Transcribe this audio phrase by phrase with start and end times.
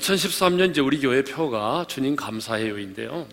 [0.00, 3.28] 2013년 이제 우리 교회 표가 주님 감사해요인데요.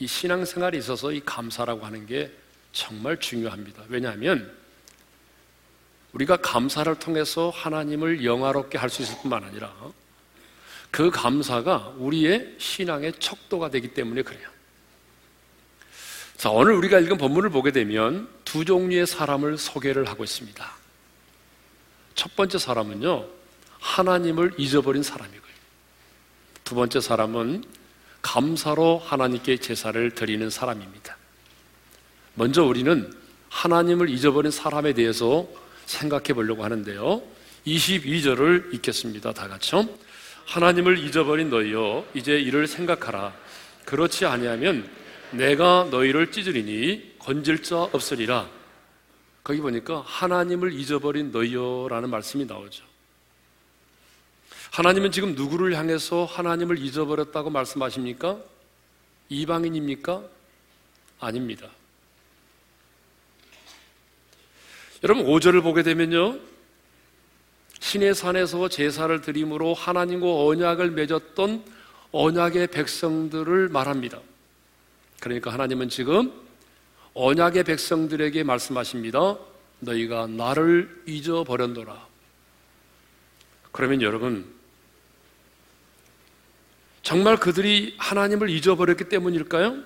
[0.00, 2.30] 이 신앙생활에 있어서 이 감사라고 하는 게
[2.72, 3.84] 정말 중요합니다.
[3.88, 4.52] 왜냐하면
[6.12, 9.72] 우리가 감사를 통해서 하나님을 영화롭게 할 수 있을 뿐만 아니라
[10.90, 14.48] 그 감사가 우리의 신앙의 척도가 되기 때문에 그래요.
[16.36, 20.72] 자, 오늘 우리가 읽은 본문을 보게 되면 두 종류의 사람을 소개를 하고 있습니다.
[22.16, 23.26] 첫 번째 사람은요,
[23.78, 25.41] 하나님을 잊어버린 사람이고요.
[26.64, 27.64] 두 번째 사람은
[28.22, 31.16] 감사로 하나님께 제사를 드리는 사람입니다.
[32.34, 33.12] 먼저 우리는
[33.48, 35.46] 하나님을 잊어버린 사람에 대해서
[35.86, 37.22] 생각해 보려고 하는데요.
[37.66, 39.32] 22절을 읽겠습니다.
[39.32, 39.88] 다 같이요.
[40.46, 43.34] 하나님을 잊어버린 너희여 이제 이를 생각하라.
[43.84, 44.88] 그렇지 아니하면
[45.32, 48.48] 내가 너희를 찢으리니 건질 자 없으리라.
[49.44, 52.91] 거기 보니까 하나님을 잊어버린 너희여라는 말씀이 나오죠.
[54.72, 58.38] 하나님은 지금 누구를 향해서 하나님을 잊어버렸다고 말씀하십니까?
[59.28, 60.22] 이방인입니까?
[61.20, 61.68] 아닙니다.
[65.04, 66.38] 여러분 5절을 보게 되면요.
[67.80, 71.62] 신의 산에서 제사를 드림으로 하나님과 언약을 맺었던
[72.12, 74.20] 언약의 백성들을 말합니다.
[75.20, 76.32] 그러니까 하나님은 지금
[77.12, 79.36] 언약의 백성들에게 말씀하십니다.
[79.80, 82.06] 너희가 나를 잊어버렸노라.
[83.72, 84.61] 그러면 여러분,
[87.02, 89.76] 정말 그들이 하나님을 잊어버렸기 때문일까요?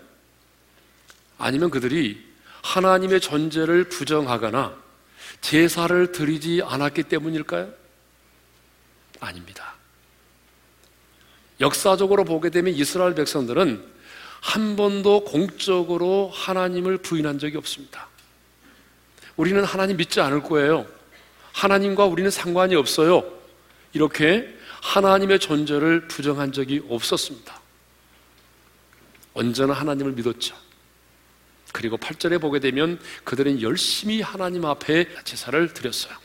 [1.38, 2.24] 아니면 그들이
[2.62, 4.76] 하나님의 존재를 부정하거나
[5.40, 7.72] 제사를 드리지 않았기 때문일까요?
[9.20, 9.74] 아닙니다.
[11.60, 13.96] 역사적으로 보게 되면 이스라엘 백성들은
[14.40, 18.08] 한 번도 공적으로 하나님을 부인한 적이 없습니다.
[19.36, 20.86] 우리는 하나님 믿지 않을 거예요.
[21.52, 23.24] 하나님과 우리는 상관이 없어요.
[23.92, 27.60] 이렇게 하나님의 존재를 부정한 적이 없었습니다.
[29.34, 30.56] 언제나 하나님을 믿었죠.
[31.72, 36.16] 그리고 8절에 보게 되면 그들은 열심히 하나님 앞에 제사를 드렸어요.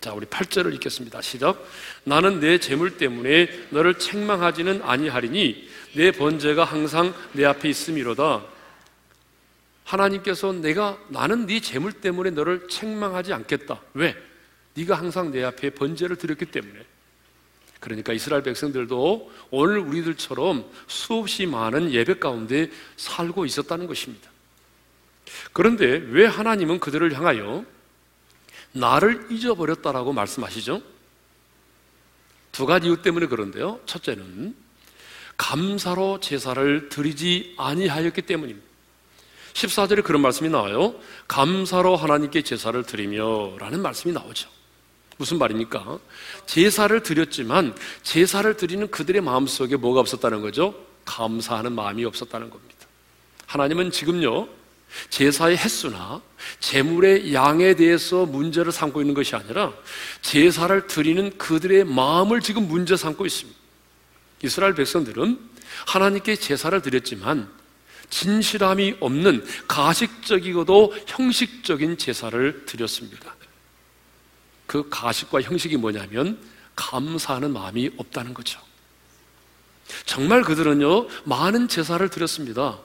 [0.00, 1.20] 자, 우리 8절을 읽겠습니다.
[1.20, 1.62] 시작.
[2.04, 8.44] 나는 내 재물 때문에 너를 책망하지는 아니하리니 내 번제가 항상 내 앞에 있음이로다.
[9.84, 13.80] 하나님께서 내가 나는 네 재물 때문에 너를 책망하지 않겠다.
[13.94, 14.16] 왜?
[14.74, 16.84] 네가 항상 내 앞에 번제를 드렸기 때문에.
[17.80, 24.30] 그러니까 이스라엘 백성들도 오늘 우리들처럼 수없이 많은 예배 가운데 살고 있었다는 것입니다.
[25.52, 27.64] 그런데 왜 하나님은 그들을 향하여
[28.72, 30.82] 나를 잊어버렸다라고 말씀하시죠?
[32.52, 33.80] 두 가지 이유 때문에 그런데요.
[33.86, 34.54] 첫째는
[35.36, 38.66] 감사로 제사를 드리지 아니하였기 때문입니다.
[39.52, 40.94] 14절에 그런 말씀이 나와요.
[41.28, 44.55] 감사로 하나님께 제사를 드리며 라는 말씀이 나오죠.
[45.16, 45.98] 무슨 말입니까?
[46.46, 50.74] 제사를 드렸지만 제사를 드리는 그들의 마음속에 뭐가 없었다는 거죠?
[51.04, 52.86] 감사하는 마음이 없었다는 겁니다.
[53.46, 54.48] 하나님은 지금요,
[55.10, 56.20] 제사의 횟수나
[56.60, 59.72] 제물의 양에 대해서 문제를 삼고 있는 것이 아니라
[60.22, 63.58] 제사를 드리는 그들의 마음을 지금 문제 삼고 있습니다.
[64.42, 65.38] 이스라엘 백성들은
[65.86, 67.48] 하나님께 제사를 드렸지만
[68.10, 73.35] 진실함이 없는 가식적이고도 형식적인 제사를 드렸습니다.
[74.66, 76.38] 그 가식과 형식이 뭐냐면
[76.74, 78.60] 감사하는 마음이 없다는 거죠.
[80.04, 82.78] 정말 그들은요, 많은 제사를 드렸습니다.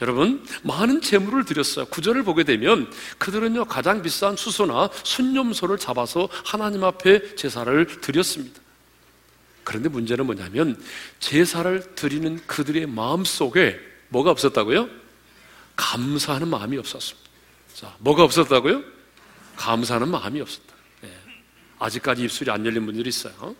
[0.00, 1.84] 여러분, 많은 재물을 드렸어요.
[1.86, 8.60] 구절을 보게 되면 그들은요, 가장 비싼 수소나 순념소를 잡아서 하나님 앞에 제사를 드렸습니다.
[9.62, 10.82] 그런데 문제는 뭐냐면
[11.20, 13.78] 제사를 드리는 그들의 마음 속에
[14.08, 14.88] 뭐가 없었다고요?
[15.76, 17.30] 감사하는 마음이 없었습니다.
[17.74, 18.82] 자, 뭐가 없었다고요?
[19.56, 20.79] 감사하는 마음이 없었다.
[21.80, 21.86] 네.
[21.86, 23.56] 아직까지 입술이 안 열린 분들이 있어요.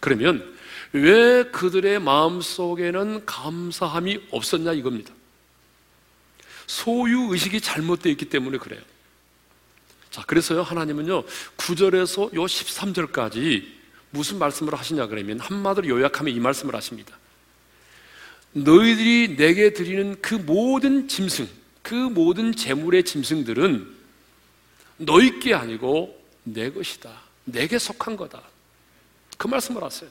[0.00, 0.56] 그러면
[0.92, 5.12] 왜 그들의 마음 속에는 감사함이 없었냐 이겁니다.
[6.66, 8.80] 소유 의식이 잘못되어 있기 때문에 그래요.
[10.10, 11.24] 자, 그래서요, 하나님은요,
[11.56, 13.66] 9절에서 요 13절까지
[14.10, 17.18] 무슨 말씀을 하시냐 그러면 한마디로 요약하면 이 말씀을 하십니다.
[18.52, 21.48] 너희들이 내게 드리는 그 모든 짐승,
[21.82, 23.96] 그 모든 재물의 짐승들은
[24.98, 27.27] 너희께 아니고 내 것이다.
[27.52, 28.42] 내게 속한 거다.
[29.36, 30.10] 그 말씀을 하세요.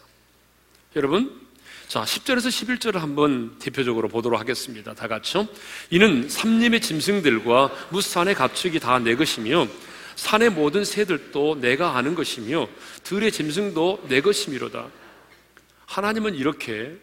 [0.96, 1.48] 여러분,
[1.88, 4.94] 자, 10절에서 11절을 한번 대표적으로 보도록 하겠습니다.
[4.94, 5.48] 다 같이요.
[5.90, 9.68] 이는 삼림의 짐승들과 무산의 가축이 다 내 것이며
[10.16, 12.68] 산의 모든 새들도 내가 아는 것이며
[13.04, 14.88] 들의 짐승도 내 것이미로다.
[15.86, 16.98] 하나님은 이렇게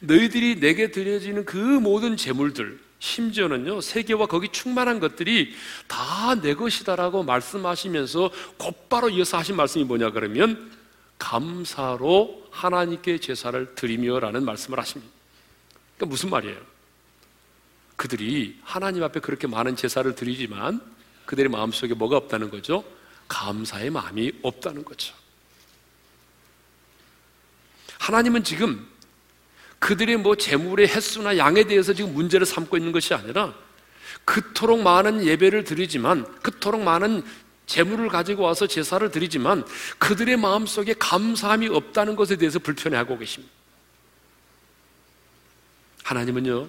[0.00, 5.54] 너희들이 내게 드려지는 그 모든 재물들, 심지어는요, 세계와 거기 충만한 것들이
[5.86, 10.70] 다 내 것이다라고 말씀하시면서 곧바로 이어서 하신 말씀이 뭐냐 그러면
[11.18, 15.12] 감사로 하나님께 제사를 드리며라는 말씀을 하십니다.
[15.96, 16.60] 그러니까 무슨 말이에요?
[17.96, 20.80] 그들이 하나님 앞에 그렇게 많은 제사를 드리지만
[21.26, 22.84] 그들의 마음속에 뭐가 없다는 거죠?
[23.26, 25.14] 감사의 마음이 없다는 거죠.
[27.98, 28.88] 하나님은 지금
[29.78, 33.54] 그들의 뭐 재물의 횟수나 양에 대해서 지금 문제를 삼고 있는 것이 아니라
[34.24, 37.22] 그토록 많은 예배를 드리지만 그토록 많은
[37.66, 39.64] 재물을 가지고 와서 제사를 드리지만
[39.98, 43.52] 그들의 마음속에 감사함이 없다는 것에 대해서 불편해하고 계십니다.
[46.02, 46.66] 하나님은요,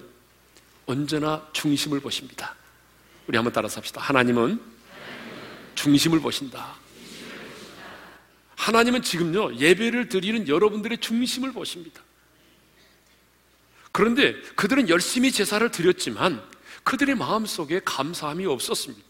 [0.84, 2.54] 언제나 중심을 보십니다.
[3.26, 4.00] 우리 한번 따라서 합시다.
[4.02, 4.60] 하나님은
[5.74, 6.74] 중심을 보신다.
[8.56, 12.02] 하나님은 지금요, 예배를 드리는 여러분들의 중심을 보십니다.
[13.92, 16.42] 그런데 그들은 열심히 제사를 드렸지만
[16.84, 19.04] 그들의 마음속에 감사함이 없었습니다.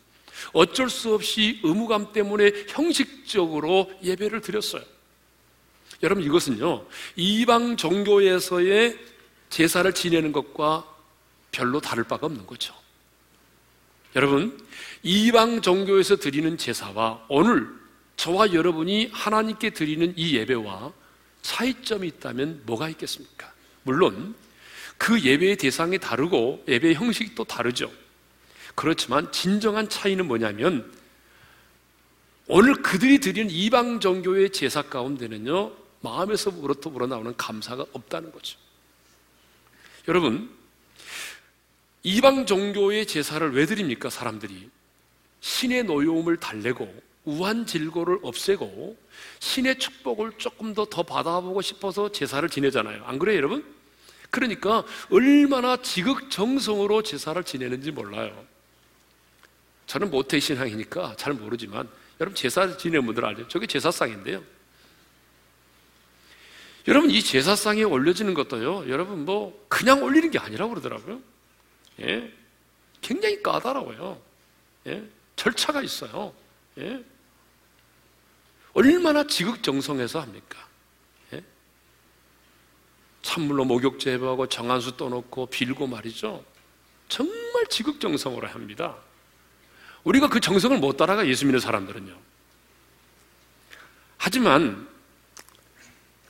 [0.53, 4.83] 어쩔 수 없이 의무감 때문에 형식적으로 예배를 드렸어요.
[6.03, 6.87] 여러분 이것은요,
[7.17, 8.99] 이방 종교에서의
[9.51, 10.87] 제사를 지내는 것과
[11.53, 12.75] 별로 다를 바가 없는 거죠.
[14.17, 14.59] 여러분,
[15.03, 17.69] 이방 종교에서 드리는 제사와 오늘
[18.17, 20.93] 저와 여러분이 하나님께 드리는 이 예배와
[21.43, 23.53] 차이점이 있다면 뭐가 있겠습니까?
[23.83, 24.35] 물론
[25.01, 27.91] 그 예배의 대상이 다르고 예배의 형식이 또 다르죠.
[28.75, 30.93] 그렇지만 진정한 차이는 뭐냐면
[32.47, 38.59] 오늘 그들이 드리는 이방 종교의 제사 가운데는요 마음에서 우러터 우러나오는 감사가 없다는 거죠.
[40.07, 40.55] 여러분
[42.03, 44.69] 이방 종교의 제사를 왜 드립니까 사람들이
[45.41, 48.99] 신의 노여움을 달래고 우한 질고를 없애고
[49.39, 53.03] 신의 축복을 조금 더 더 받아보고 싶어서 제사를 지내잖아요.
[53.07, 53.80] 안 그래요, 여러분?
[54.31, 58.47] 그러니까 얼마나 지극정성으로 제사를 지내는지 몰라요.
[59.87, 61.89] 저는 모태 신앙이니까 잘 모르지만
[62.21, 63.49] 여러분 제사 지내는 분들 알죠?
[63.49, 64.43] 저게 제사상인데요.
[66.87, 68.89] 여러분 이 제사상에 올려지는 것도요.
[68.89, 71.21] 여러분 뭐 그냥 올리는 게 아니라고 그러더라고요.
[72.01, 72.33] 예.
[73.01, 74.21] 굉장히 까다로워요.
[74.87, 75.03] 예.
[75.37, 76.33] 절차가 있어요.
[76.79, 77.05] 예.
[78.73, 80.70] 얼마나 지극정성해서 합니까?
[83.21, 83.23] 예?
[83.23, 86.45] 찬물로 목욕 제거하고 정한수 떠놓고 빌고 말이죠.
[87.09, 88.97] 정말 지극정성으로 합니다.
[90.05, 92.17] 우리가 그 정성을 못 따라가 예수 믿는 사람들은요.
[94.17, 94.89] 하지만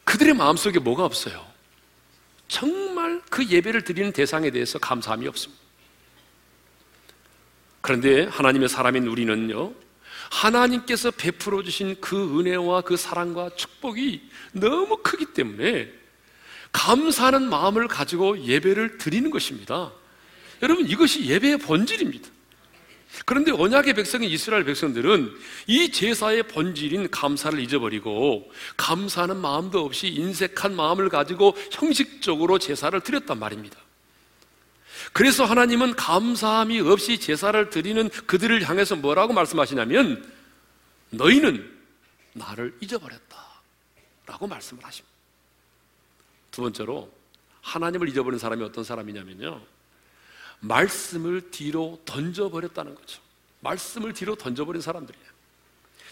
[0.04, 1.46] 그들의 마음속에 뭐가 없어요?
[2.48, 5.60] 정말 그 예배를 드리는 대상에 대해서 감사함이 없습니다.
[7.80, 9.72] 그런데 하나님의 사람인 우리는요,
[10.30, 15.99] 하나님께서 베풀어 주신 그 은혜와 그 사랑과 축복이 너무 크기 때문에
[16.72, 19.92] 감사하는 마음을 가지고 예배를 드리는 것입니다.
[20.62, 22.28] 여러분, 이것이 예배의 본질입니다.
[23.24, 25.32] 그런데 언약의 백성인 이스라엘 백성들은
[25.66, 33.76] 이 제사의 본질인 감사를 잊어버리고 감사하는 마음도 없이 인색한 마음을 가지고 형식적으로 제사를 드렸단 말입니다.
[35.12, 40.24] 그래서 하나님은 감사함이 없이 제사를 드리는 그들을 향해서 뭐라고 말씀하시냐면
[41.10, 41.78] 너희는
[42.32, 43.50] 나를 잊어버렸다.
[44.26, 45.19] 라고 말씀을 하십니다.
[46.50, 47.12] 두 번째로
[47.62, 49.60] 하나님을 잊어버린 사람이 어떤 사람이냐면요.
[50.60, 53.20] 말씀을 뒤로 던져버렸다는 거죠.
[53.60, 55.30] 말씀을 뒤로 던져버린 사람들이에요.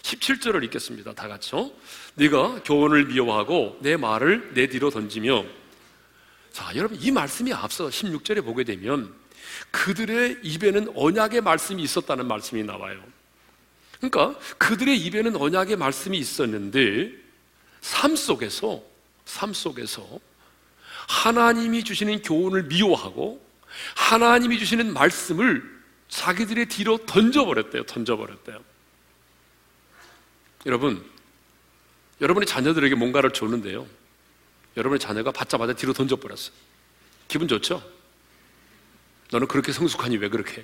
[0.01, 1.13] 17절을 읽겠습니다.
[1.13, 1.71] 다 같이요.
[2.15, 5.45] 네가 교훈을 미워하고 내 말을 내 뒤로 던지며
[6.51, 9.13] 자, 여러분 이 말씀이 앞서 16절에 보게 되면
[9.71, 13.03] 그들의 입에는 언약의 말씀이 있었다는 말씀이 나와요.
[13.99, 17.11] 그러니까 그들의 입에는 언약의 말씀이 있었는데
[17.81, 18.81] 삶 속에서
[19.25, 20.19] 삶 속에서
[21.09, 23.43] 하나님이 주시는 교훈을 미워하고
[23.95, 27.83] 하나님이 주시는 말씀을 자기들의 뒤로 던져버렸대요.
[27.83, 28.63] 던져버렸대요.
[30.67, 31.03] 여러분,
[32.21, 33.87] 여러분의 자녀들에게 뭔가를 줬는데요.
[34.77, 36.53] 여러분의 자녀가 받자마자 뒤로 던져버렸어요.
[37.27, 37.83] 기분 좋죠?
[39.31, 40.63] 너는 그렇게 성숙하니 왜 그렇게?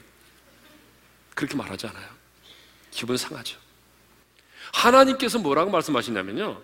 [1.33, 2.07] 그렇게 말하지 않아요.
[2.91, 3.57] 기분 상하죠.
[4.73, 6.61] 하나님께서 뭐라고 말씀하시냐면요.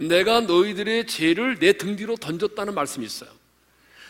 [0.00, 3.30] 내가 너희들의 죄를 내 등 뒤로 던졌다는 말씀이 있어요.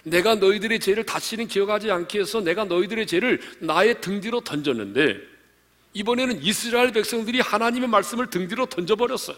[0.05, 5.19] 내가 너희들의 죄를 다시는 기억하지 않게 해서 내가 너희들의 죄를 나의 등 뒤로 던졌는데
[5.93, 9.37] 이번에는 이스라엘 백성들이 하나님의 말씀을 등 뒤로 던져버렸어요.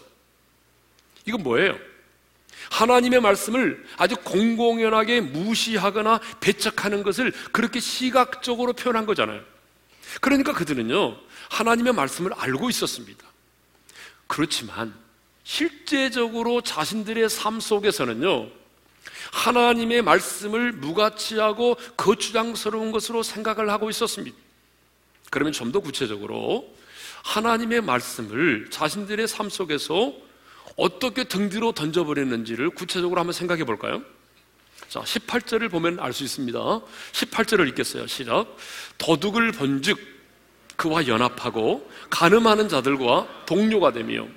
[1.25, 1.77] 이건 뭐예요?
[2.69, 9.41] 하나님의 말씀을 아주 공공연하게 무시하거나 배척하는 것을 그렇게 시각적으로 표현한 거잖아요.
[10.21, 11.17] 그러니까 그들은요,
[11.49, 13.25] 하나님의 말씀을 알고 있었습니다.
[14.27, 14.93] 그렇지만
[15.43, 18.49] 실제적으로 자신들의 삶 속에서는요,
[19.31, 24.35] 하나님의 말씀을 무가치하고 거추장스러운 것으로 생각을 하고 있었습니다.
[25.29, 26.71] 그러면 좀 더 구체적으로
[27.23, 30.13] 하나님의 말씀을 자신들의 삶 속에서
[30.75, 34.03] 어떻게 등 뒤로 던져버렸는지를 구체적으로 한번 생각해 볼까요?
[34.89, 36.59] 자, 18절을 보면 알 수 있습니다.
[36.59, 38.05] 18절을 읽겠어요.
[38.07, 38.55] 시작.
[38.99, 39.97] 도둑을 본즉
[40.75, 44.27] 그와 연합하고 가늠하는 자들과 동료가 되며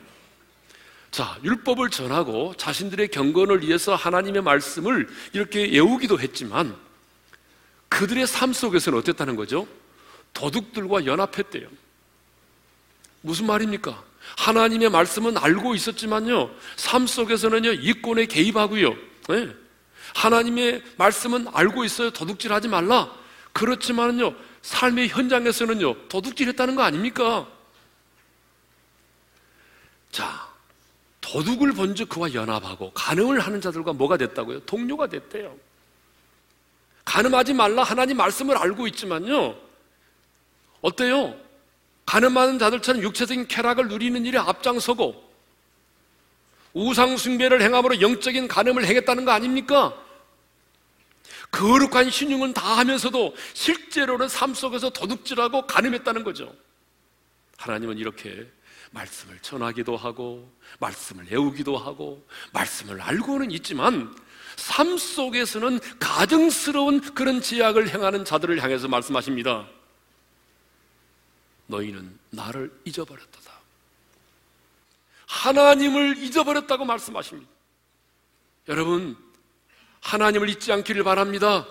[1.16, 6.76] 자, 율법을 전하고 자신들의 경건을 위해서 하나님의 말씀을 이렇게 외우기도 했지만
[7.88, 9.66] 그들의 삶 속에서는 어땠다는 거죠?
[10.34, 11.68] 도둑들과 연합했대요.
[13.22, 14.04] 무슨 말입니까?
[14.36, 18.94] 하나님의 말씀은 알고 있었지만요, 삶 속에서는요, 이권에 개입하고요,
[19.30, 19.54] 네.
[20.14, 22.10] 하나님의 말씀은 알고 있어요.
[22.10, 23.10] 도둑질 하지 말라.
[23.54, 27.48] 그렇지만요, 삶의 현장에서는요, 도둑질 했다는 거 아닙니까?
[30.12, 30.54] 자,
[31.26, 34.60] 도둑을 본즉 그와 연합하고 간음을 하는 자들과 뭐가 됐다고요?
[34.60, 35.56] 동료가 됐대요.
[37.04, 39.56] 간음하지 말라 하나님 말씀을 알고 있지만요.
[40.82, 41.36] 어때요?
[42.06, 45.26] 간음하는 자들처럼 육체적인 쾌락을 누리는 일에 앞장서고
[46.74, 50.00] 우상 숭배를 행함으로 영적인 간음을 행했다는 거 아닙니까?
[51.50, 56.54] 거룩한 신용은 다 하면서도 실제로는 삶 속에서 도둑질하고 간음했다는 거죠.
[57.56, 58.46] 하나님은 이렇게
[58.96, 60.50] 말씀을 전하기도 하고
[60.80, 64.14] 말씀을 외우기도 하고 말씀을 알고는 있지만
[64.56, 69.68] 삶 속에서는 가증스러운 그런 제약을 행하는 자들을 향해서 말씀하십니다.
[71.66, 73.36] 너희는 나를 잊어버렸다.
[75.26, 77.50] 하나님을 잊어버렸다고 말씀하십니다.
[78.68, 79.16] 여러분,
[80.00, 81.66] 하나님을 잊지 않기를 바랍니다.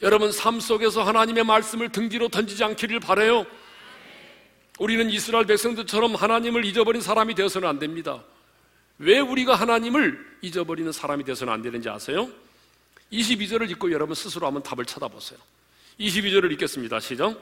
[0.00, 3.44] 여러분, 삶 속에서 하나님의 말씀을 등 뒤로 던지지 않기를 바래요.
[4.80, 8.22] 우리는 이스라엘 백성들처럼 하나님을 잊어버린 사람이 되어서는 안 됩니다.
[8.98, 12.30] 왜 우리가 하나님을 잊어버리는 사람이 되어서는 안 되는지 아세요?
[13.12, 15.38] 22절을 읽고 여러분 스스로 한번 답을 찾아보세요.
[16.00, 16.98] 22절을 읽겠습니다.
[16.98, 17.38] 시작.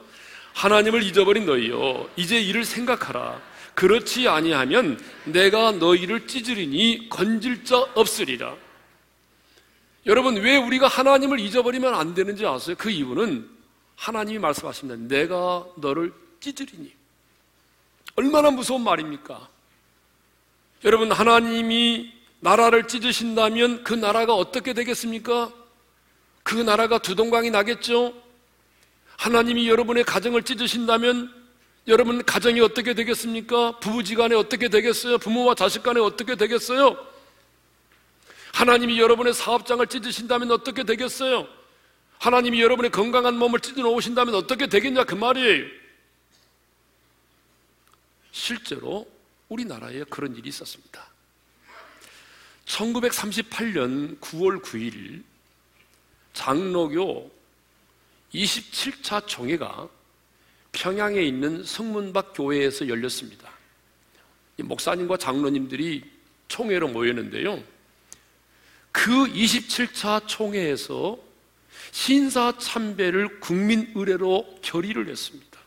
[0.53, 3.41] 하나님을 잊어버린 너희여 이제 이를 생각하라.
[3.73, 8.53] 그렇지 아니하면 내가 너희를 찢으리니 건질 자 없으리라.
[10.07, 12.75] 여러분 왜 우리가 하나님을 잊어버리면 안 되는지 아세요?
[12.77, 13.49] 그 이유는
[13.95, 15.01] 하나님이 말씀하십니다.
[15.07, 16.98] 내가 너를 찢으리니.
[18.19, 19.47] 얼마나 무서운 말입니까?
[20.83, 22.11] 여러분, 하나님이
[22.41, 25.53] 나라를 찢으신다면 그 나라가 어떻게 되겠습니까?
[26.43, 28.13] 그 나라가 두동강이 나겠죠?
[29.15, 31.33] 하나님이 여러분의 가정을 찢으신다면
[31.87, 33.79] 여러분 가정이 어떻게 되겠습니까?
[33.79, 35.17] 부부지간에 어떻게 되겠어요?
[35.17, 36.97] 부모와 자식 간에 어떻게 되겠어요?
[38.51, 41.47] 하나님이 여러분의 사업장을 찢으신다면 어떻게 되겠어요?
[42.17, 45.78] 하나님이 여러분의 건강한 몸을 찢어 놓으신다면 어떻게 되겠냐 그 말이에요.
[48.31, 49.09] 실제로
[49.49, 51.07] 우리나라에 그런 일이 있었습니다.
[52.65, 55.23] 1938년 9월 9일
[56.33, 57.31] 장로교
[58.33, 59.89] 27차 총회가
[60.71, 63.51] 평양에 있는 성문박 교회에서 열렸습니다.
[64.57, 66.03] 목사님과 장로님들이
[66.47, 67.63] 총회로 모였는데요.
[68.91, 71.17] 그 27차 총회에서
[71.91, 75.59] 신사 참배를 국민 의례로 결의를 했습니다.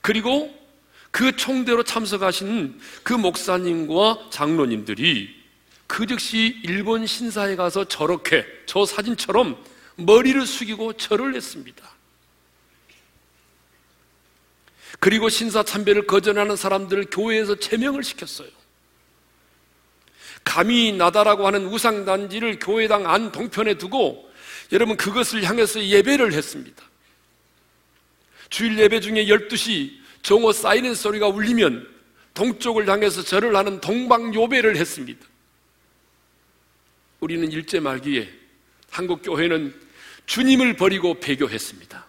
[0.00, 0.54] 그리고
[1.10, 5.36] 그 총대로 참석하신 그 목사님과 장로님들이
[5.86, 9.56] 그 즉시 일본 신사에 가서 저렇게 저 사진처럼
[9.96, 11.88] 머리를 숙이고 절을 했습니다.
[15.00, 18.48] 그리고 신사 참배를 거절하는 사람들을 교회에서 제명을 시켰어요.
[20.44, 24.28] 감히 나다라고 하는 우상단지를 교회당 안 동편에 두고
[24.72, 26.82] 여러분 그것을 향해서 예배를 했습니다.
[28.50, 31.88] 주일 예배 중에 12시 정오 사이렌 소리가 울리면
[32.34, 35.26] 동쪽을 향해서 절을 하는 동방요배를 했습니다.
[37.20, 38.30] 우리는 일제 말기에
[38.90, 39.74] 한국 교회는
[40.26, 42.06] 주님을 버리고 배교했습니다.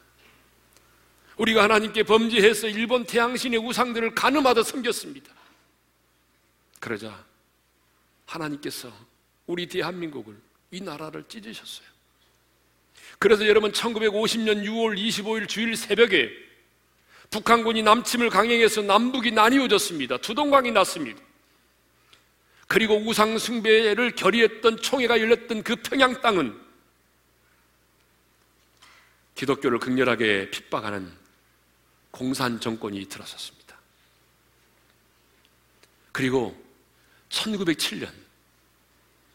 [1.38, 5.34] 우리가 하나님께 범죄해서 일본 태양신의 우상들을 가늠하듯 섬겼습니다.
[6.82, 7.26] 그러자
[8.26, 8.92] 하나님께서
[9.48, 10.36] 우리 대한민국을
[10.72, 11.88] 이 나라를 찢으셨어요.
[13.18, 16.49] 그래서 여러분 1950년 6월 25일 주일 새벽에
[17.30, 20.18] 북한군이 남침을 강행해서 남북이 나뉘어졌습니다.
[20.18, 21.22] 두동강이 났습니다.
[22.68, 26.60] 그리고 우상 숭배를 결의했던 총회가 열렸던 그 평양 땅은
[29.36, 31.12] 기독교를 극렬하게 핍박하는
[32.12, 33.80] 공산 정권이 들어섰습니다.
[36.12, 36.56] 그리고
[37.30, 38.10] 1907년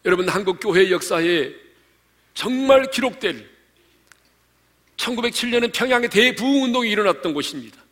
[0.04, 1.54] 여러분 한국 교회 역사에
[2.34, 3.48] 정말 기록될
[4.96, 7.83] 1907년은 평양의 대부흥 운동이 일어났던 곳입니다.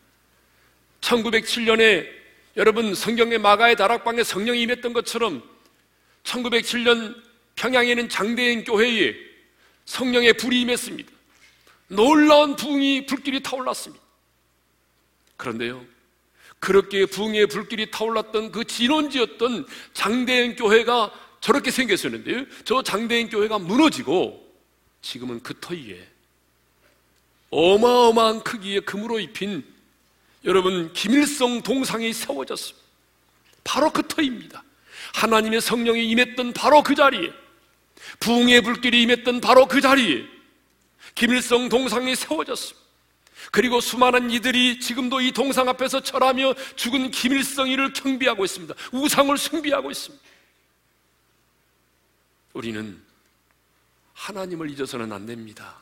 [1.03, 2.09] 1907년에
[2.57, 5.43] 여러분 성경의 마가의 다락방에 성령이 임했던 것처럼
[6.25, 7.15] 1907년
[7.57, 9.15] 평양에 는 장대인 교회에
[9.85, 11.11] 성령의 불이 임했습니다.
[11.89, 14.03] 놀라운 부흥이 불길이 타올랐습니다.
[15.37, 15.85] 그런데요,
[16.59, 22.47] 그렇게 붕의 불길이 타올랐던 그 진원지였던 장대행 교회가 저렇게 생겼었는데요.
[22.65, 24.41] 저 장대행 교회가 무너지고
[25.03, 26.01] 지금은 그 터위에
[27.51, 29.72] 어마어마한 크기의 금으로 입힌
[30.45, 32.83] 여러분 김일성 동상이 세워졌습니다.
[33.65, 34.65] 바로 그 터입니다.
[35.15, 37.33] 하나님의 성령이 임했던 바로 그 자리에
[38.21, 40.25] 부흥의 불길이 임했던 바로 그 자리에
[41.15, 42.83] 김일성 동상이 세워졌습니다.
[43.51, 48.75] 그리고 수많은 이들이 지금도 이 동상 앞에서 절하며 죽은 김일성이를 경비하고 있습니다.
[48.93, 50.25] 우상을 숭비하고 있습니다.
[52.55, 53.03] 우리는
[54.15, 55.77] 하나님을 잊어서는 안 됩니다.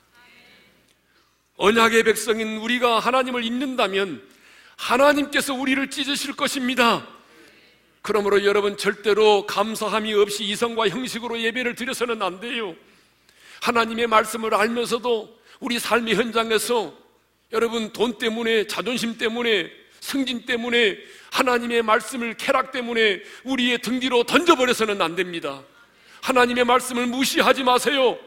[1.57, 4.26] 언약의 백성인 우리가 하나님을 잊는다면
[4.81, 7.07] 하나님께서 우리를 찢으실 것입니다.
[8.03, 12.75] 그러므로 여러분 절대로 감사함이 없이 이성과 형식으로 예배를 드려서는 안 돼요.
[13.61, 16.95] 하나님의 말씀을 알면서도 우리 삶의 현장에서
[17.53, 19.71] 여러분 돈 때문에 자존심 때문에
[20.01, 20.97] 승진 때문에
[21.31, 25.63] 하나님의 말씀을 쾌락 때문에 우리의 등 뒤로 던져버려서는 안 됩니다.
[26.23, 28.19] 하나님의 말씀을 무시하지 마세요.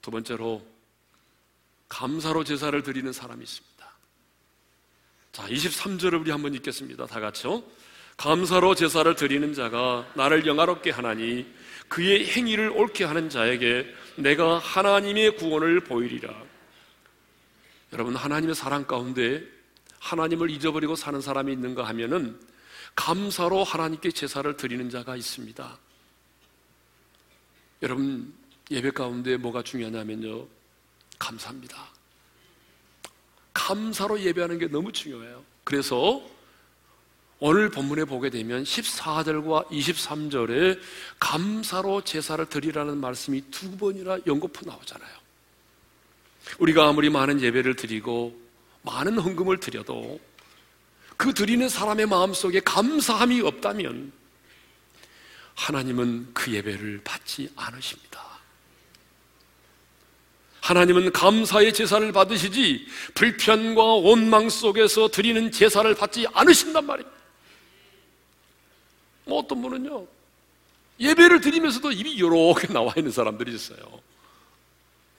[0.00, 0.69] 두 번째로
[1.90, 3.90] 감사로 제사를 드리는 사람이 있습니다.
[5.32, 7.06] 자, 23절을 우리 한번 읽겠습니다.
[7.06, 7.62] 다 같이요.
[8.16, 11.46] 감사로 제사를 드리는 자가 나를 영화롭게 하나니
[11.88, 16.32] 그의 행위를 옳게 하는 자에게 내가 하나님의 구원을 보이리라.
[17.92, 19.42] 여러분, 하나님의 사랑 가운데
[19.98, 22.40] 하나님을 잊어버리고 사는 사람이 있는가 하면은
[22.94, 25.78] 감사로 하나님께 제사를 드리는 자가 있습니다.
[27.82, 28.32] 여러분,
[28.70, 30.59] 예배 가운데 뭐가 중요하냐면요.
[31.20, 31.86] 감사합니다.
[33.54, 35.44] 감사로 예배하는 게 너무 중요해요.
[35.62, 36.20] 그래서
[37.38, 40.80] 오늘 본문에 보게 되면 14절과 23절에
[41.18, 45.10] 감사로 제사를 드리라는 말씀이 두 번이나 연거푸 나오잖아요.
[46.58, 48.38] 우리가 아무리 많은 예배를 드리고
[48.82, 50.20] 많은 헌금을 드려도
[51.16, 54.12] 그 드리는 사람의 마음속에 감사함이 없다면
[55.54, 58.29] 하나님은 그 예배를 받지 않으십니다.
[60.62, 67.18] 하나님은 감사의 제사를 받으시지 불편과 원망 속에서 드리는 제사를 받지 않으신단 말입니다.
[69.24, 70.06] 뭐 어떤 분은요,
[70.98, 73.78] 예배를 드리면서도 입이 이렇게 나와 있는 사람들이 있어요.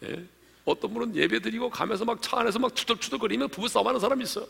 [0.04, 0.24] 예?
[0.66, 4.48] 어떤 분은 예배 드리고 가면서 막 차 안에서 막 투덜투덜거리면 부부싸움 하는 사람이 있어요.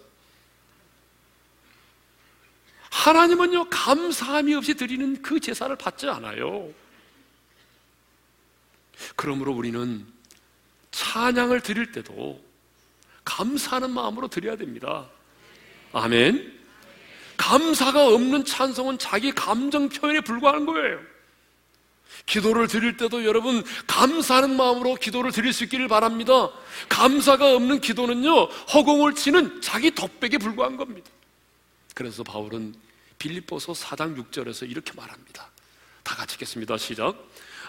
[2.89, 6.69] 하나님은요, 감사함이 없이 드리는 그 제사를 받지 않아요.
[9.15, 10.06] 그러므로 우리는
[10.91, 12.41] 찬양을 드릴 때도
[13.25, 15.10] 감사하는 마음으로 드려야 됩니다.
[15.93, 16.60] 아멘.
[17.38, 20.99] 감사가 없는 찬송은 자기 감정 표현에 불과한 거예요.
[22.25, 26.49] 기도를 드릴 때도 여러분 감사하는 마음으로 기도를 드릴 수 있기를 바랍니다.
[26.88, 31.10] 감사가 없는 기도는요 허공을 치는 자기 덕백에 불과한 겁니다.
[31.95, 32.75] 그래서 바울은
[33.17, 35.49] 빌립보서 4장 6절에서 이렇게 말합니다.
[36.04, 36.77] 다 같이 읽겠습니다.
[36.77, 37.15] 시작.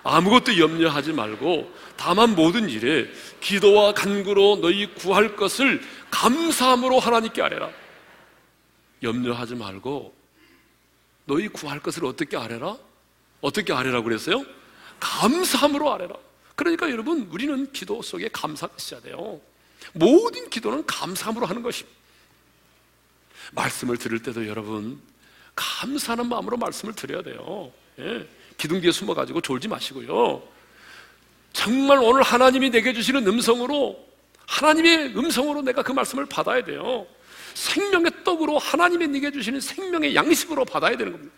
[0.05, 3.09] 아무것도 염려하지 말고 다만 모든 일에
[3.41, 7.71] 기도와 간구로 너희 구할 것을 감사함으로 하나님께 아뢰라.
[9.03, 10.15] 염려하지 말고
[11.27, 12.77] 너희 구할 것을 어떻게 아뢰라?
[13.41, 14.45] 어떻게 아뢰라고 그랬어요?
[15.01, 16.15] 감사함으로 아뢰라.
[16.55, 19.41] 그러니까 여러분, 우리는 기도 속에 감사가 있어야 돼요.
[19.93, 21.99] 모든 기도는 감사함으로 하는 것입니다.
[23.53, 25.01] 말씀을 들을 때도 여러분,
[25.57, 27.73] 감사하는 마음으로 말씀을 드려야 돼요.
[27.99, 28.29] 예.
[28.57, 30.43] 기둥 뒤에 숨어가지고 졸지 마시고요.
[31.53, 34.09] 정말 오늘 하나님이 내게 주시는 음성으로,
[34.47, 37.07] 하나님의 음성으로 내가 그 말씀을 받아야 돼요.
[37.55, 41.35] 생명의 떡으로 하나님이 내게 주시는 생명의 양식으로 받아야 되는 겁니다.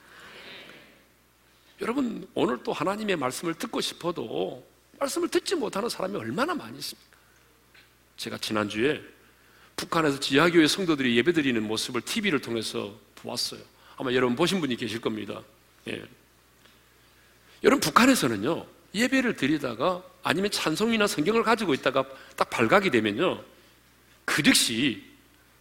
[1.80, 4.64] 여러분, 오늘 또 하나님의 말씀을 듣고 싶어도
[4.98, 7.16] 말씀을 듣지 못하는 사람이 얼마나 많이 있습니까?
[8.16, 9.02] 제가 지난주에
[9.76, 13.60] 북한에서 지하교회 성도들이 예배드리는 모습을 TV를 통해서 보았어요.
[13.96, 15.42] 아마 여러분 보신 분이 계실 겁니다.
[15.88, 16.04] 예.
[17.64, 22.04] 여러분, 북한에서는요, 예배를 드리다가 아니면 찬송이나 성경을 가지고 있다가
[22.36, 23.42] 딱 발각이 되면요,
[24.24, 25.02] 그 즉시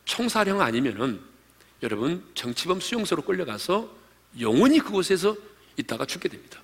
[0.06, 1.20] 총사령 아니면은
[1.82, 3.90] 여러분 정치범 수용소로 끌려가서
[4.40, 5.36] 영원히 그곳에서
[5.78, 6.62] 있다가 죽게 됩니다.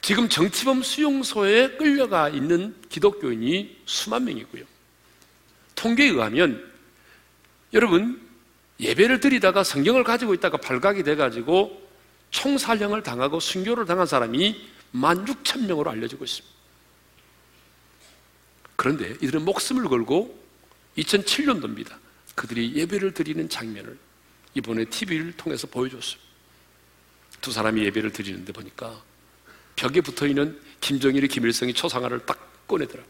[0.00, 4.64] 지금 정치범 수용소에 끌려가 있는 기독교인이 수만 명이고요.
[5.74, 6.70] 통계에 의하면
[7.72, 8.20] 여러분
[8.80, 11.80] 예배를 드리다가 성경을 가지고 있다가 발각이 돼 가지고
[12.32, 16.52] 총살령을 당하고 순교를 당한 사람이 만 육천 명으로 알려지고 있습니다.
[18.76, 20.42] 그런데 이들은 목숨을 걸고
[20.98, 21.96] 2007년도입니다.
[22.34, 23.98] 그들이 예배를 드리는 장면을
[24.54, 26.20] 이번에 TV를 통해서 보여줬어요.
[27.40, 29.02] 두 사람이 예배를 드리는데 보니까
[29.76, 33.02] 벽에 붙어 있는 김정일이 김일성이 초상화를 딱 꺼내더라.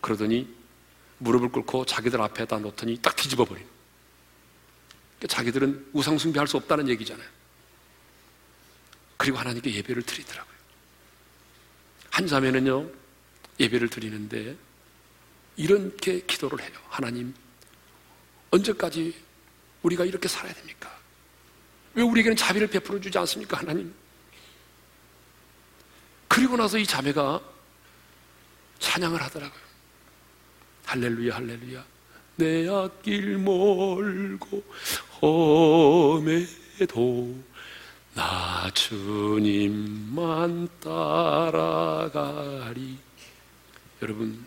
[0.00, 0.48] 그러더니
[1.18, 3.64] 무릎을 꿇고 자기들 앞에다 놓더니 딱 뒤집어 버린.
[5.28, 7.28] 자기들은 우상 숭배할 수 없다는 얘기잖아요.
[9.16, 10.56] 그리고 하나님께 예배를 드리더라고요.
[12.10, 12.90] 한 자매는요
[13.58, 14.56] 예배를 드리는데
[15.56, 16.72] 이렇게 기도를 해요.
[16.88, 17.34] 하나님
[18.50, 19.14] 언제까지
[19.82, 20.94] 우리가 이렇게 살아야 됩니까?
[21.94, 23.94] 왜 우리에게는 자비를 베풀어 주지 않습니까, 하나님?
[26.28, 27.40] 그리고 나서 이 자매가
[28.78, 29.62] 찬양을 하더라고요.
[30.84, 31.84] 할렐루야, 할렐루야.
[32.36, 34.62] 내 앞길 멀고
[35.22, 37.34] 험해도
[38.14, 42.96] 나 주님만 따라가리.
[44.02, 44.44] 여러분,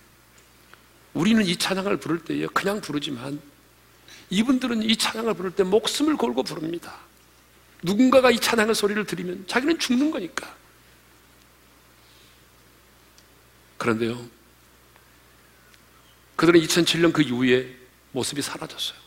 [1.13, 3.39] 우리는 이 찬양을 부를 때에 그냥 부르지만
[4.29, 6.95] 이분들은 이 찬양을 부를 때 목숨을 걸고 부릅니다.
[7.81, 10.55] 누군가가 이 찬양의 소리를 들으면 자기는 죽는 거니까.
[13.77, 14.25] 그런데요,
[16.35, 17.78] 그들은 2007년 그 이후에
[18.11, 18.97] 모습이 사라졌어요.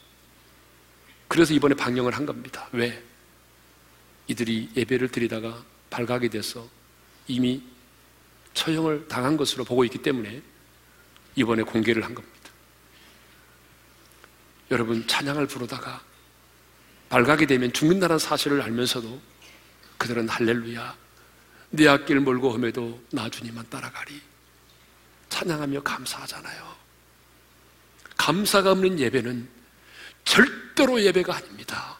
[1.28, 2.68] 그래서 이번에 방영을 한 겁니다.
[2.72, 3.02] 왜?
[4.28, 6.68] 이들이 예배를 드리다가 발각이 돼서
[7.26, 7.62] 이미
[8.54, 10.42] 처형을 당한 것으로 보고 있기 때문에
[11.34, 12.50] 이번에 공개를 한 겁니다.
[14.70, 16.02] 여러분, 찬양을 부르다가
[17.08, 19.20] 발각이 되면 죽는다는 사실을 알면서도
[19.98, 20.96] 그들은 할렐루야,
[21.70, 24.20] 내 앞길 멀고 험해도 나 주님만 따라가리.
[25.28, 26.81] 찬양하며 감사하잖아요.
[28.22, 29.48] 감사가 없는 예배는
[30.24, 31.98] 절대로 예배가 아닙니다.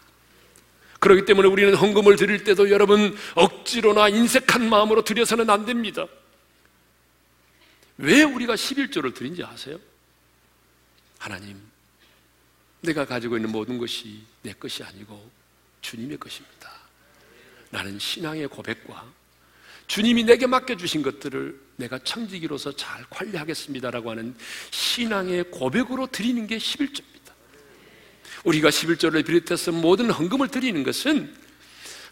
[1.00, 6.06] 그렇기 때문에 우리는 헌금을 드릴 때도 여러분 억지로나 인색한 마음으로 드려서는 안 됩니다.
[7.98, 9.80] 왜 우리가 11조를 드린지 아세요?
[11.18, 11.60] 하나님,
[12.82, 15.28] 내가 가지고 있는 모든 것이 내 것이 아니고
[15.80, 16.70] 주님의 것입니다.
[17.70, 19.12] 나는 신앙의 고백과
[19.86, 24.34] 주님이 내게 맡겨주신 것들을 내가 청지기로서 잘 관리하겠습니다라고 하는
[24.70, 27.32] 신앙의 고백으로 드리는 게 11조입니다.
[28.44, 31.34] 우리가 11조를 비롯해서 모든 헌금을 드리는 것은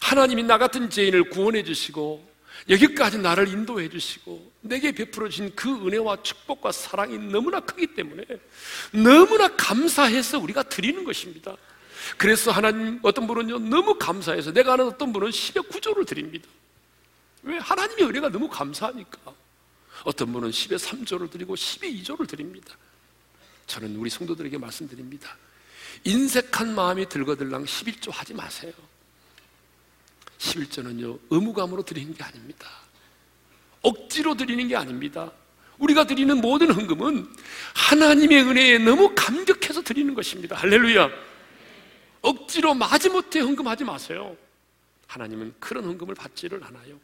[0.01, 2.31] 하나님이 나 같은 죄인을 구원해 주시고
[2.69, 8.23] 여기까지 나를 인도해 주시고 내게 베풀어 주신 그 은혜와 축복과 사랑이 너무나 크기 때문에
[8.91, 11.55] 너무나 감사해서 우리가 드리는 것입니다.
[12.17, 16.47] 그래서 하나님 어떤 분은요 너무 감사해서 내가 아는 어떤 분은 10의 9조를 드립니다.
[17.43, 17.57] 왜?
[17.57, 19.33] 하나님의 은혜가 너무 감사하니까.
[20.03, 22.75] 어떤 분은 10의 3조를 드리고 10의 2조를 드립니다.
[23.67, 25.37] 저는 우리 성도들에게 말씀드립니다.
[26.03, 28.73] 인색한 마음이 들거들랑 11조 하지 마세요.
[30.39, 32.67] 11조는요, 의무감으로 드리는 게 아닙니다.
[33.81, 35.31] 억지로 드리는 게 아닙니다.
[35.77, 37.27] 우리가 드리는 모든 헌금은
[37.73, 40.55] 하나님의 은혜에 너무 감격해서 드리는 것입니다.
[40.55, 41.09] 할렐루야.
[42.21, 44.35] 억지로 마지못해 헌금하지 마세요.
[45.07, 46.99] 하나님은 그런 헌금을 받지를 않아요.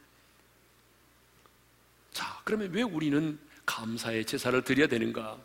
[2.17, 5.37] 자, 그러면 왜 우리는 감사의 제사를 드려야 되는가?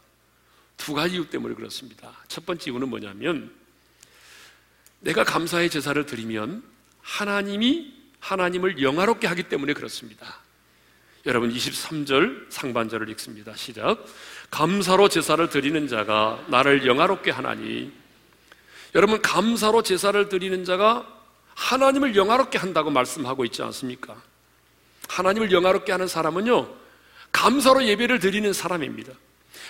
[0.78, 2.10] 두 가지 이유 때문에 그렇습니다.
[2.28, 3.54] 첫 번째 이유는 뭐냐면
[5.00, 6.62] 내가 감사의 제사를 드리면
[7.02, 10.38] 하나님이 하나님을 영화롭게 하기 때문에 그렇습니다.
[11.26, 13.54] 여러분 23절 상반절을 읽습니다.
[13.54, 14.02] 시작.
[14.50, 17.92] 감사로 제사를 드리는 자가 나를 영화롭게 하나니
[18.94, 21.06] 여러분 감사로 제사를 드리는 자가
[21.54, 24.31] 하나님을 영화롭게 한다고 말씀하고 있지 않습니까?
[25.08, 26.68] 하나님을 영화롭게 하는 사람은요
[27.32, 29.12] 감사로 예배를 드리는 사람입니다.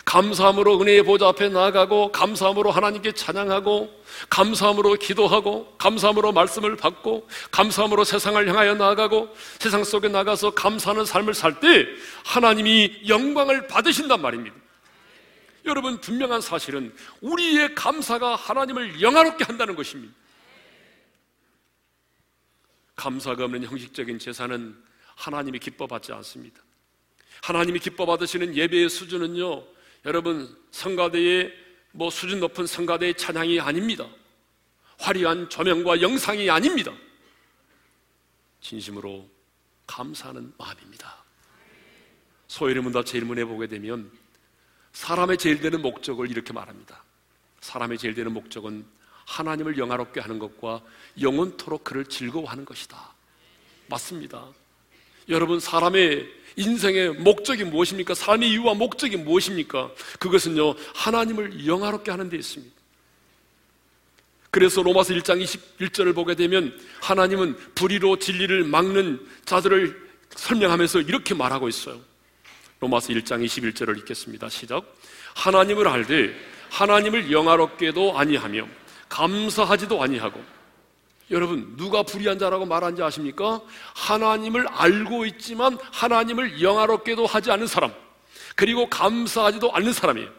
[0.05, 8.49] 감사함으로 은혜의 보좌 앞에 나아가고 감사함으로 하나님께 찬양하고 감사함으로 기도하고 감사함으로 말씀을 받고 감사함으로 세상을
[8.49, 11.87] 향하여 나아가고 세상 속에 나가서 감사하는 삶을 살 때
[12.25, 14.57] 하나님이 영광을 받으신단 말입니다.
[15.67, 20.13] 여러분 분명한 사실은 우리의 감사가 하나님을 영화롭게 한다는 것입니다.
[22.97, 24.82] 감사가 없는 형식적인 제사는
[25.17, 26.61] 하나님이 기뻐 받지 않습니다.
[27.43, 29.65] 하나님이 기뻐 받으시는 예배의 수준은요,
[30.05, 31.53] 여러분 성가대의
[31.93, 34.09] 뭐 수준 높은 성가대의 찬양이 아닙니다.
[34.99, 36.93] 화려한 조명과 영상이 아닙니다.
[38.61, 39.29] 진심으로
[39.87, 41.23] 감사하는 마음입니다.
[42.47, 44.11] 소일문답 제일문에 보게 되면
[44.93, 47.03] 사람의 제일 되는 목적을 이렇게 말합니다.
[47.61, 48.87] 사람의 제일 되는 목적은
[49.27, 50.83] 하나님을 영화롭게 하는 것과
[51.21, 53.15] 영원토록 그를 즐거워하는 것이다.
[53.89, 54.49] 맞습니다.
[55.29, 58.15] 여러분, 사람의 인생의 목적이 무엇입니까?
[58.15, 59.91] 삶의 이유와 목적이 무엇입니까?
[60.19, 62.75] 그것은요, 하나님을 영화롭게 하는 데 있습니다.
[64.51, 71.99] 그래서 로마서 1장 21절을 보게 되면 하나님은 불의로 진리를 막는 자들을 설명하면서 이렇게 말하고 있어요.
[72.81, 74.51] 로마서 1장 21절을 읽겠습니다.
[74.51, 74.85] 시작.
[75.35, 76.35] 하나님을 알되
[76.69, 78.67] 하나님을 영화롭게도 아니하며
[79.09, 80.43] 감사하지도 아니하고
[81.33, 83.61] 여러분 누가 불의한 자라고 말한지 아십니까?
[83.95, 87.93] 하나님을 알고 있지만 하나님을 영화롭게도 하지 않는 사람
[88.55, 90.31] 그리고 감사하지도 않는 사람이에요.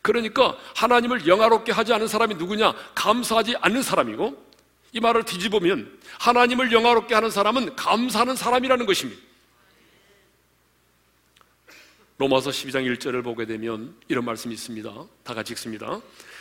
[0.00, 2.72] 그러니까 하나님을 영화롭게 하지 않은 사람이 누구냐?
[2.94, 4.46] 감사하지 않는 사람이고
[4.92, 9.20] 이 말을 뒤집으면 하나님을 영화롭게 하는 사람은 감사하는 사람이라는 것입니다.
[12.18, 14.92] 로마서 12장 1절을 보게 되면 이런 말씀이 있습니다.
[15.24, 16.00] 다 같이 읽습니다.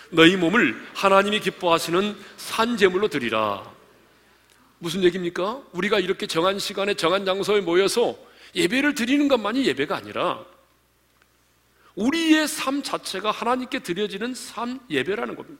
[0.09, 3.76] 너희 몸을 하나님이 기뻐하시는 산 제물로 드리라.
[4.79, 5.63] 무슨 얘기입니까?
[5.71, 8.17] 우리가 이렇게 정한 시간에 정한 장소에 모여서
[8.55, 10.45] 예배를 드리는 것만이 예배가 아니라
[11.95, 15.59] 우리의 삶 자체가 하나님께 드려지는 삶 예배라는 겁니다.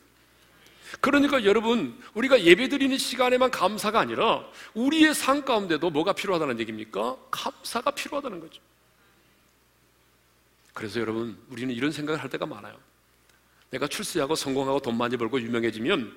[1.02, 7.18] 그러니까 여러분, 우리가 예배 드리는 시간에만 감사가 아니라 우리의 삶 가운데도 뭐가 필요하다는 얘기입니까?
[7.32, 8.62] 감사가 필요하다는 거죠.
[10.74, 12.78] 그래서 여러분, 우리는 이런 생각을 할 때가 많아요.
[13.72, 16.16] 내가 출세하고 성공하고 돈 많이 벌고 유명해지면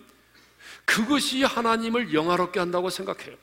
[0.84, 3.36] 그것이 하나님을 영화롭게 한다고 생각해요.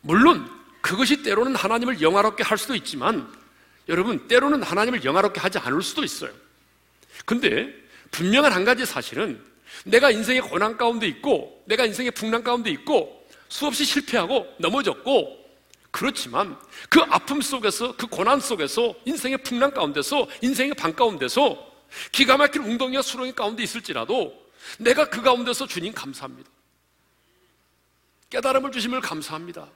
[0.00, 0.48] 물론
[0.80, 3.32] 그것이 때로는 하나님을 영화롭게 할 수도 있지만
[3.88, 6.30] 여러분, 때로는 하나님을 영화롭게 하지 않을 수도 있어요.
[7.26, 7.74] 근데
[8.10, 9.42] 분명한 한 가지 사실은
[9.84, 15.44] 내가 인생의 고난 가운데 있고 내가 인생의 풍랑 가운데 있고 수없이 실패하고 넘어졌고
[15.90, 21.72] 그렇지만 그 아픔 속에서 그 고난 속에서 인생의 풍랑 가운데서 인생의 방 가운데서
[22.10, 24.43] 기가 막힌 웅덩이와 수렁이 가운데 있을지라도
[24.78, 26.50] 내가 그 가운데서 주님 감사합니다.
[28.30, 29.68] 깨달음을 주심을 감사합니다.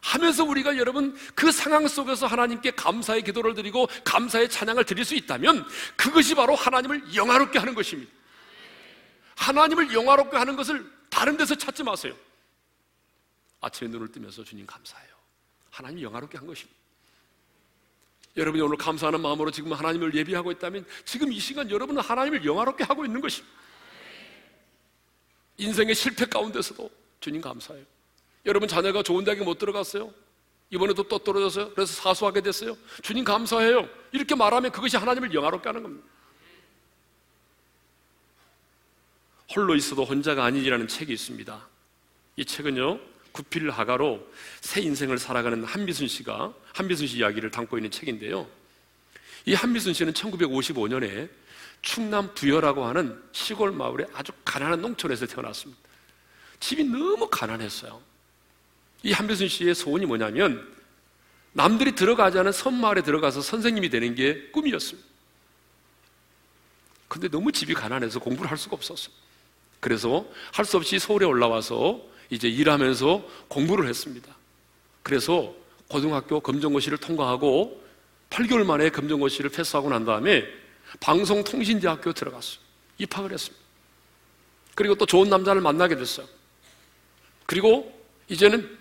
[0.00, 5.66] 하면서 우리가 여러분 그 상황 속에서 하나님께 감사의 기도를 드리고 감사의 찬양을 드릴 수 있다면
[5.96, 8.12] 그것이 바로 하나님을 영화롭게 하는 것입니다.
[9.36, 12.14] 하나님을 영화롭게 하는 것을 다른 데서 찾지 마세요.
[13.60, 15.08] 아침에 눈을 뜨면서 주님 감사해요.
[15.70, 16.78] 하나님 영화롭게 한 것입니다.
[18.36, 23.04] 여러분이 오늘 감사하는 마음으로 지금 하나님을 예비하고 있다면 지금 이 시간 여러분은 하나님을 영화롭게 하고
[23.04, 23.63] 있는 것입니다.
[25.58, 26.90] 인생의 실패 가운데서도
[27.20, 27.84] 주님 감사해요.
[28.46, 30.12] 여러분 자녀가 좋은 대학에 못 들어갔어요.
[30.70, 31.72] 이번에도 또 떨어졌어요.
[31.74, 32.76] 그래서 사수하게 됐어요.
[33.02, 33.88] 주님 감사해요.
[34.12, 36.06] 이렇게 말하면 그것이 하나님을 영화롭게 하는 겁니다.
[39.54, 41.68] 홀로 있어도 혼자가 아니라는 책이 있습니다.
[42.36, 42.98] 이 책은요,
[43.32, 44.26] 구필 하가로
[44.60, 48.48] 새 인생을 살아가는 한미순 씨가 한미순 씨 이야기를 담고 있는 책인데요.
[49.46, 51.28] 이 한미순 씨는 1955년에
[51.84, 55.80] 충남 부여라고 하는 시골 마을의 아주 가난한 농촌에서 태어났습니다.
[56.58, 58.00] 집이 너무 가난했어요.
[59.02, 60.66] 이 한비순 씨의 소원이 뭐냐면
[61.52, 65.06] 남들이 들어가지 않은 섬마을에 들어가서 선생님이 되는 게 꿈이었습니다.
[67.06, 69.14] 근데 너무 집이 가난해서 공부를 할 수가 없었어요.
[69.78, 74.34] 그래서 할 수 없이 서울에 올라와서 이제 일하면서 공부를 했습니다.
[75.02, 75.54] 그래서
[75.88, 77.84] 고등학교 검정고시를 통과하고
[78.30, 80.63] 8개월 만에 검정고시를 패스하고 난 다음에
[81.00, 82.58] 방송통신대학교 들어갔어요.
[82.98, 83.64] 입학을 했습니다.
[84.74, 86.26] 그리고 또 좋은 남자를 만나게 됐어요.
[87.46, 87.92] 그리고
[88.28, 88.78] 이제는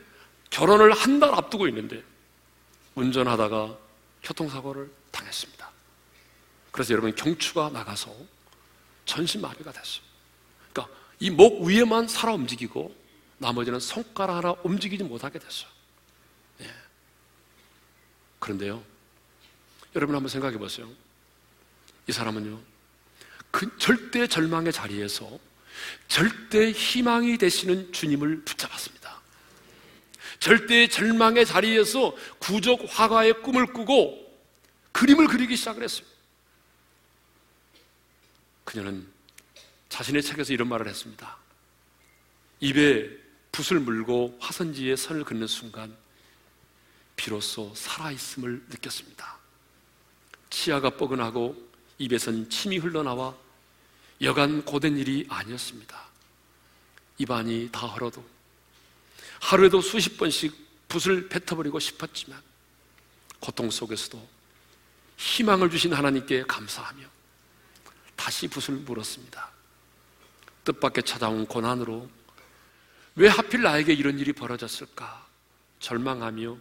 [0.50, 2.04] 결혼을 한 달 앞두고 있는데
[2.96, 3.78] 운전하다가
[4.24, 5.72] 교통사고를 당했습니다.
[6.72, 8.16] 그래서 여러분 경추가 나가서
[9.06, 10.04] 전신마비가 됐어요.
[10.72, 12.96] 그러니까 이 목 위에만 살아 움직이고
[13.38, 15.70] 나머지는 손가락 하나 움직이지 못하게 됐어요.
[16.62, 16.72] 예.
[18.40, 18.84] 그런데요,
[19.96, 20.90] 여러분 한번 생각해 보세요.
[22.08, 22.60] 이 사람은요,
[23.52, 25.40] 그 절대 절망의 자리에서
[26.08, 29.22] 절대 희망이 되시는 주님을 붙잡았습니다.
[30.40, 34.22] 절대 절망의 자리에서 구적 화가의 꿈을 꾸고
[34.92, 36.14] 그림을 그리기 시작을 했습니다.
[38.66, 39.08] 그녀는
[39.90, 41.38] 자신의 책에서 이런 말을 했습니다.
[42.60, 43.10] 입에
[43.52, 45.96] 붓을 물고 화선지에 선을 긋는 순간
[47.16, 49.38] 비로소 살아있음을 느꼈습니다.
[50.50, 51.73] 치아가 뻐근하고
[52.04, 53.34] 입에선 침이 흘러나와
[54.22, 56.04] 여간 고된 일이 아니었습니다.
[57.18, 58.24] 입안이 다 헐어도
[59.40, 60.54] 하루에도 수십 번씩
[60.90, 62.42] 붓을 뱉어버리고 싶었지만
[63.40, 64.28] 고통 속에서도
[65.18, 67.06] 희망을 주신 하나님께 감사하며
[68.16, 69.52] 다시 붓을 물었습니다.
[70.66, 72.10] 뜻밖의 찾아온 고난으로
[73.16, 75.28] 왜 하필 나에게 이런 일이 벌어졌을까
[75.80, 76.58] 절망하며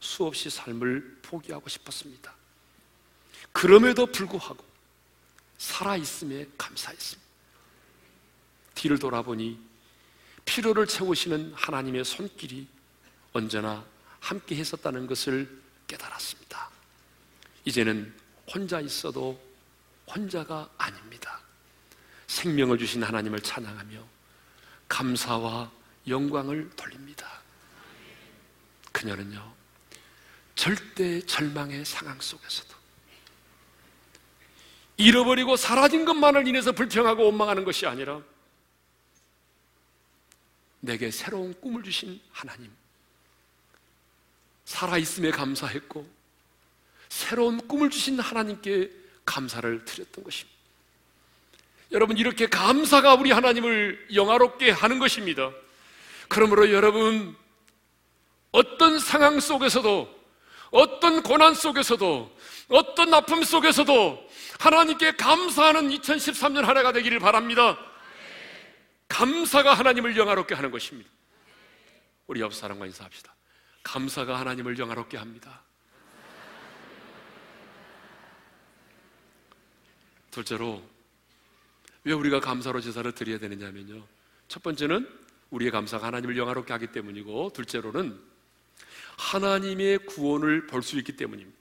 [0.00, 2.34] 수없이 삶을 포기하고 싶었습니다.
[3.52, 4.64] 그럼에도 불구하고
[5.58, 7.26] 살아있음에 감사했습니다.
[8.74, 9.58] 뒤를 돌아보니
[10.44, 12.68] 필요를 채우시는 하나님의 손길이
[13.32, 13.84] 언제나
[14.20, 16.70] 함께 했었다는 것을 깨달았습니다.
[17.64, 18.14] 이제는
[18.52, 19.40] 혼자 있어도
[20.06, 21.40] 혼자가 아닙니다.
[22.26, 24.04] 생명을 주신 하나님을 찬양하며
[24.88, 25.70] 감사와
[26.06, 27.40] 영광을 돌립니다.
[28.92, 29.54] 그녀는요,
[30.54, 32.65] 절대 절망의 상황 속에서도
[34.96, 38.22] 잃어버리고 사라진 것만을 인해서 불평하고 원망하는 것이 아니라
[40.80, 42.70] 내게 새로운 꿈을 주신 하나님.
[44.64, 46.06] 살아있음에 감사했고,
[47.08, 48.90] 새로운 꿈을 주신 하나님께
[49.24, 50.56] 감사를 드렸던 것입니다.
[51.92, 55.50] 여러분, 이렇게 감사가 우리 하나님을 영화롭게 하는 것입니다.
[56.28, 57.36] 그러므로 여러분,
[58.50, 60.14] 어떤 상황 속에서도,
[60.70, 62.36] 어떤 고난 속에서도,
[62.68, 64.25] 어떤 아픔 속에서도
[64.58, 67.78] 하나님께 감사하는 2013년 한 해가 되기를 바랍니다.
[69.08, 71.08] 감사가 하나님을 영화롭게 하는 것입니다.
[72.26, 73.34] 우리 옆 사람과 인사합시다.
[73.82, 75.62] 감사가 하나님을 영화롭게 합니다.
[80.30, 80.82] 둘째로
[82.04, 84.04] 왜 우리가 감사로 제사를 드려야 되느냐면요.
[84.48, 85.08] 첫 번째는
[85.50, 88.20] 우리의 감사가 하나님을 영화롭게 하기 때문이고 둘째로는
[89.16, 91.56] 하나님의 구원을 볼 수 있기 때문입니다.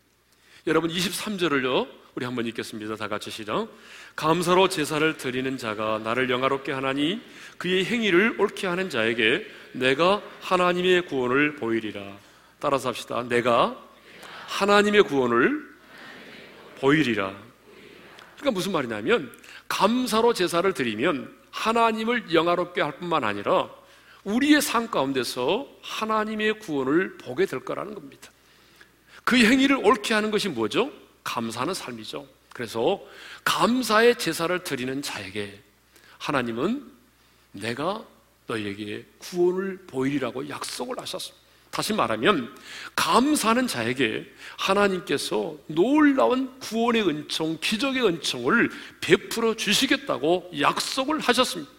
[0.67, 2.05] 여러분 23절을요.
[2.15, 2.95] 우리 한번 읽겠습니다.
[2.95, 3.67] 다 같이 시작.
[4.15, 7.21] 감사로 제사를 드리는 자가 나를 영화롭게 하나니
[7.58, 12.01] 그의 행위를 옳게 하는 자에게 내가 하나님의 구원을 보이리라.
[12.62, 13.23] 따라서 합시다.
[13.28, 13.78] 내가
[14.47, 15.62] 하나님의 구원을
[16.80, 17.36] 보이리라.
[18.38, 19.30] 그러니까 무슨 말이냐면
[19.67, 23.69] 감사로 제사를 드리면 하나님을 영화롭게 할 뿐만 아니라
[24.23, 28.32] 우리의 삶 가운데서 하나님의 구원을 보게 될 거라는 겁니다.
[29.25, 30.91] 그 행위를 옳게 하는 것이 뭐죠?
[31.26, 32.26] 감사하는 삶이죠.
[32.54, 33.02] 그래서
[33.44, 35.60] 감사의 제사를 드리는 자에게
[36.20, 36.90] 하나님은
[37.52, 38.06] 내가
[38.48, 41.44] 너희에게 구원을 보이리라고 약속을 하셨습니다.
[41.72, 42.56] 다시 말하면
[42.96, 51.70] 감사하는 자에게 하나님께서 놀라운 구원의 은총, 기적의 은총을 베풀어 주시겠다고 약속을 하셨습니다.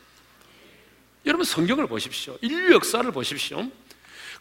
[1.24, 2.36] 여러분 성경을 보십시오.
[2.42, 3.70] 인류 역사를 보십시오.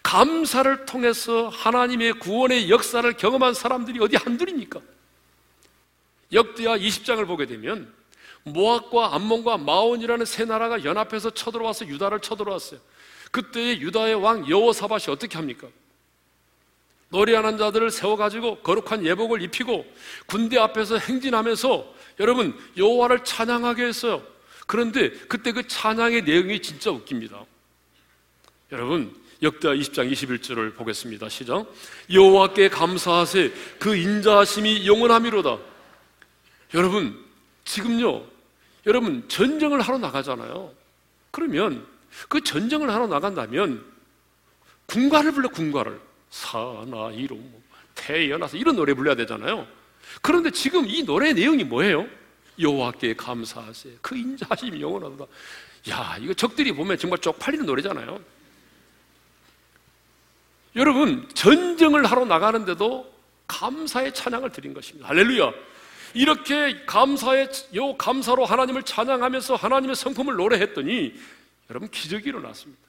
[0.03, 4.81] 감사를 통해서 하나님의 구원의 역사를 경험한 사람들이 어디 한둘입니까?
[6.35, 7.91] 역대하 20장을 보게 되면
[8.43, 12.79] 모압과 암몬과 마온이라는 세 나라가 연합해서 쳐들어와서 유다를 쳐들어왔어요.
[13.31, 15.67] 그때 유다의 왕 여호사밧이 어떻게 합니까?
[17.09, 19.85] 노래하는 자들을 세워가지고 거룩한 예복을 입히고
[20.27, 24.21] 군대 앞에서 행진하면서 여러분 여호와를 찬양하게 했어요.
[24.67, 27.45] 그런데 그때 그 찬양의 내용이 진짜 웃깁니다.
[28.71, 31.29] 여러분 역대하 20장 21절을 보겠습니다.
[31.29, 31.71] 시작.
[32.11, 35.74] 여호와께 감사하세 그 인자하심이 영원함이로다.
[36.75, 37.17] 여러분
[37.63, 38.23] 지금요.
[38.85, 40.71] 여러분 전쟁을 하러 나가잖아요.
[41.31, 41.85] 그러면
[42.29, 43.83] 그 전쟁을 하러 나간다면
[44.85, 47.61] 군가를 불러 군가를 사나이로 뭐,
[47.95, 49.65] 태어나서 이런 노래 불러야 되잖아요.
[50.21, 52.05] 그런데 지금 이 노래 내용이 뭐예요?
[52.59, 55.25] 여호와께 감사하세 그 인자하심이 영원하다.
[55.89, 58.19] 야 이거 적들이 보면 정말 쪽팔리는 노래잖아요.
[60.75, 63.13] 여러분, 전쟁을 하러 나가는데도
[63.47, 65.07] 감사의 찬양을 드린 것입니다.
[65.07, 65.53] 할렐루야.
[66.15, 71.13] 이렇게 감사의, 요 감사로 하나님을 찬양하면서 하나님의 성품을 노래했더니
[71.69, 72.81] 여러분 기적이 일어났습니다.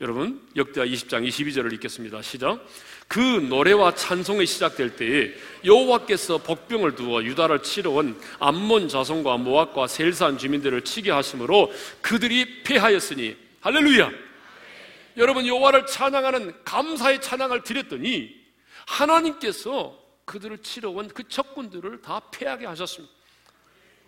[0.00, 2.22] 여러분, 역대하 20장 22절을 읽겠습니다.
[2.22, 2.66] 시작.
[3.06, 5.32] 그 노래와 찬송이 시작될 때에
[5.64, 13.36] 여호와께서 복병을 두어 유다를 치러 온 암몬 자손과 모압과 셀산 주민들을 치게 하심으로 그들이 패하였으니
[13.60, 14.10] 할렐루야.
[15.18, 18.34] 여러분 여호와를 찬양하는 감사의 찬양을 드렸더니
[18.86, 19.99] 하나님께서
[20.30, 23.12] 그들을 치러 온 그 적군들을 다 패하게 하셨습니다.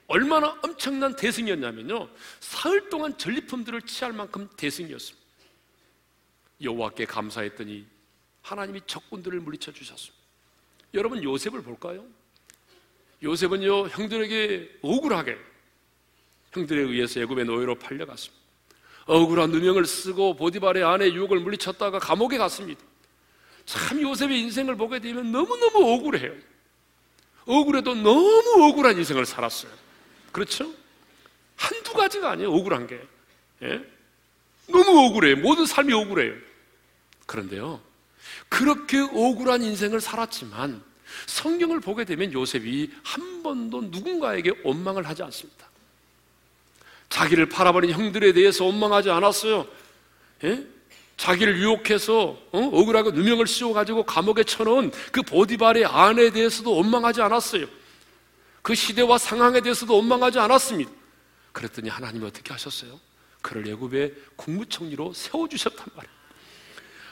[0.06, 2.08] 얼마나 엄청난 대승이었냐면요.
[2.38, 5.20] 사흘 동안 전리품들을 취할 만큼 대승이었습니다.
[6.62, 7.87] 여호와께 감사했더니
[8.42, 10.22] 하나님이 적군들을 물리쳐 주셨습니다.
[10.94, 12.04] 여러분 요셉을 볼까요?
[13.22, 15.37] 요셉은요 형들에게 억울하게
[16.52, 18.40] 형들에 의해서 애굽의 노예로 팔려갔습니다.
[19.06, 22.85] 억울한 누명을 쓰고 보디발의 아내 유혹을 물리쳤다가 감옥에 갔습니다.
[23.66, 26.33] 참 요셉의 인생을 보게 되면 너무너무 억울해요.
[27.44, 29.72] 억울해도 너무 억울한 인생을 살았어요.
[30.31, 30.72] 그렇죠?
[31.57, 33.01] 한두 가지가 아니에요, 억울한 게.
[33.62, 33.85] 예?
[34.66, 35.37] 너무 억울해요.
[35.37, 36.35] 모든 삶이 억울해요.
[37.27, 37.81] 그런데요,
[38.48, 40.83] 그렇게 억울한 인생을 살았지만
[41.27, 45.68] 성경을 보게 되면 요셉이 한 번도 누군가에게 원망을 하지 않습니다.
[47.09, 49.66] 자기를 팔아버린 형들에 대해서 원망하지 않았어요.
[50.45, 50.66] 예?
[51.16, 52.58] 자기를 유혹해서 어?
[52.58, 57.66] 억울하게 누명을 씌워가지고 감옥에 쳐놓은 그 보디발의 아내에 대해서도 원망하지 않았어요.
[58.62, 60.90] 그 시대와 상황에 대해서도 원망하지 않았습니다.
[61.52, 62.98] 그랬더니 하나님이 어떻게 하셨어요?
[63.42, 66.16] 그를 예굽의 국무총리로 세워주셨단 말이에요.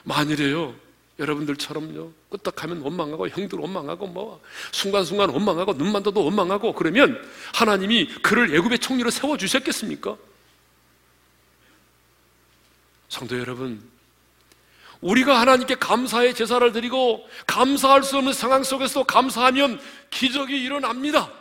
[0.05, 0.74] 만일에요,
[1.18, 2.12] 여러분들처럼요.
[2.30, 4.40] 끄떡하면 원망하고 형들 원망하고 뭐
[4.72, 7.22] 순간순간 원망하고 눈만 떠도 원망하고 그러면
[7.53, 10.16] 하나님이 그를 애굽의 총리로 세워 주셨겠습니까?
[13.09, 13.89] 성도 여러분,
[15.01, 19.80] 우리가 하나님께 감사의 제사를 드리고 감사할 수 없는 상황 속에서 감사하면
[20.11, 21.32] 기적이 일어납니다.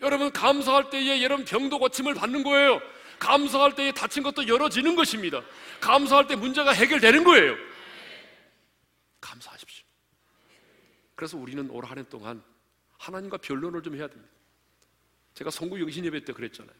[0.00, 2.80] 여러분 감사할 때에 여러분 병도 고침을 받는 거예요.
[3.18, 5.42] 감사할 때에 다친 것도 열어지는 것입니다.
[5.80, 7.56] 감사할 때 문제가 해결되는 거예요.
[9.20, 9.84] 감사하십시오.
[11.14, 12.42] 그래서 우리는 올 한 해 동안
[12.98, 14.32] 하나님과 변론을 좀 해야 됩니다.
[15.34, 16.74] 제가 성구 영신 예배 때 그랬잖아요.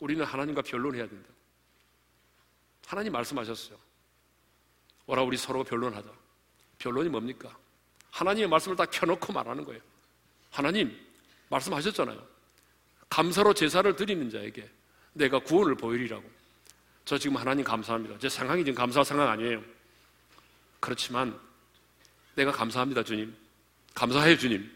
[0.00, 1.28] 우리는 하나님과 변론해야 된다.
[2.86, 3.78] 하나님 말씀하셨어요.
[5.06, 6.08] 오라 우리 서로 변론하자.
[6.78, 7.56] 변론이 뭡니까?
[8.10, 9.80] 하나님의 말씀을 다 켜놓고 말하는 거예요.
[10.50, 10.96] 하나님
[11.48, 12.24] 말씀하셨잖아요.
[13.08, 14.68] 감사로 제사를 드리는 자에게
[15.12, 16.24] 내가 구원을 보이리라고.
[17.04, 18.18] 저 지금 하나님 감사합니다.
[18.18, 19.62] 제 상황이 지금 감사할 상황 아니에요.
[20.80, 21.38] 그렇지만
[22.34, 23.34] 내가 감사합니다, 주님.
[23.94, 24.70] 감사해요, 주님.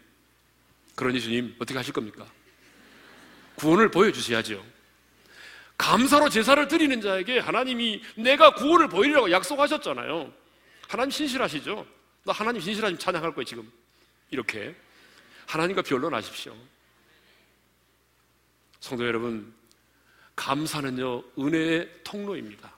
[0.95, 2.25] 그러니 주님, 어떻게 하실 겁니까?
[3.55, 4.63] 구원을 보여주셔야죠.
[5.79, 10.31] 감사로 제사를 드리는 자에게 하나님이 내가 구원을 보이리라고 약속하셨잖아요.
[10.89, 11.87] 하나님 신실하시죠?
[12.25, 13.71] 나 하나님 신실하심 찬양할 거예요, 지금.
[14.29, 14.75] 이렇게.
[15.47, 16.53] 하나님과 변론하십시오.
[18.81, 19.53] 성도 여러분,
[20.35, 22.71] 감사는요, 은혜의 통로입니다.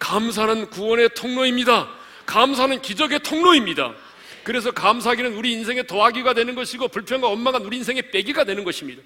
[0.00, 1.88] 감사는 구원의 통로입니다.
[2.26, 3.94] 감사는 기적의 통로입니다.
[4.42, 9.00] 그래서 감사하기는 우리 인생의 더하기가 되는 것이고 불평과 원망은 우리 인생의 빼기가 되는 것입니다.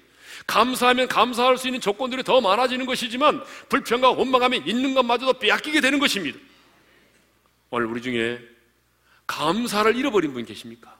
[0.47, 6.39] 감사하면 감사할 수 있는 조건들이 더 많아지는 것이지만 불평과 원망하면 있는 것마저도 빼앗기게 되는 것입니다.
[7.69, 8.39] 오늘 우리 중에
[9.27, 10.99] 감사를 잃어버린 분 계십니까?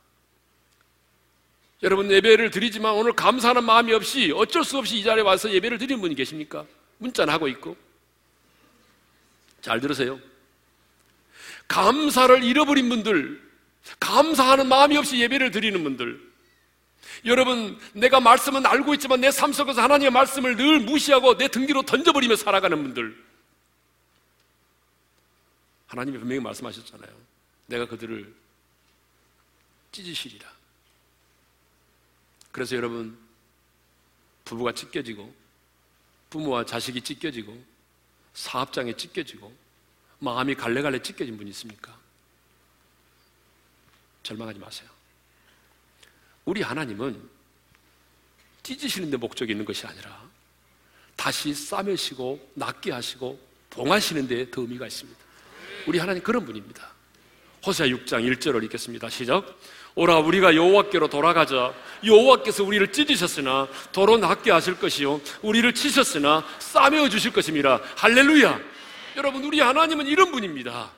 [1.83, 5.99] 여러분 예배를 드리지만 오늘 감사하는 마음이 없이 어쩔 수 없이 이 자리에 와서 예배를 드리는
[5.99, 6.65] 분이 계십니까?
[6.99, 7.75] 문자는 하고 있고
[9.61, 10.19] 잘 들으세요.
[11.67, 13.41] 감사를 잃어버린 분들,
[13.99, 16.30] 감사하는 마음이 없이 예배를 드리는 분들,
[17.25, 21.81] 여러분, 내가 말씀은 알고 있지만 내 삶 속에서 하나님의 말씀을 늘 무시하고 내 등 뒤로
[21.83, 23.31] 던져버리며 살아가는 분들.
[25.87, 27.11] 하나님이 분명히 말씀하셨잖아요.
[27.67, 28.33] 내가 그들을
[29.91, 30.49] 찢으시리라.
[32.51, 33.17] 그래서 여러분,
[34.45, 35.33] 부부가 찢겨지고,
[36.29, 37.61] 부모와 자식이 찢겨지고,
[38.33, 39.53] 사업장에 찢겨지고,
[40.19, 41.97] 마음이 갈래갈래 찢겨진 분이 있습니까?
[44.23, 44.89] 절망하지 마세요.
[46.45, 47.21] 우리 하나님은
[48.63, 50.21] 찢으시는 데 목적이 있는 것이 아니라
[51.15, 53.39] 다시 싸매시고 낫게 하시고
[53.69, 55.19] 봉하시는 데더 의미가 있습니다.
[55.87, 56.89] 우리 하나님 그런 분입니다.
[57.65, 59.09] 호세아 6장 1절을 읽겠습니다.
[59.09, 59.45] 시작.
[59.93, 61.73] 오라 우리가 여호와께로 돌아가자.
[62.05, 67.81] 여호와께서 우리를 찢으셨으나 도로 낫게 하실 것이요 우리를 치셨으나 싸매어 주실 것입니다.
[67.97, 68.59] 할렐루야.
[69.17, 70.91] 여러분 우리 하나님은 이런 분입니다.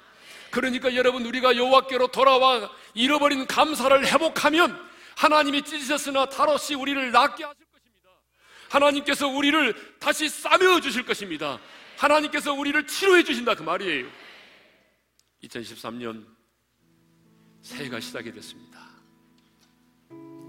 [0.51, 8.09] 그러니까 여러분 우리가 여호와께로 돌아와 잃어버린 감사를 회복하면 하나님이 찢으셨으나 다롯이 우리를 낫게 하실 것입니다.
[8.69, 11.59] 하나님께서 우리를 다시 싸매어 주실 것입니다.
[11.97, 14.07] 하나님께서 우리를 치료해 주신다 그 말이에요.
[15.43, 16.25] 2013년
[17.61, 18.79] 새해가 시작이 됐습니다.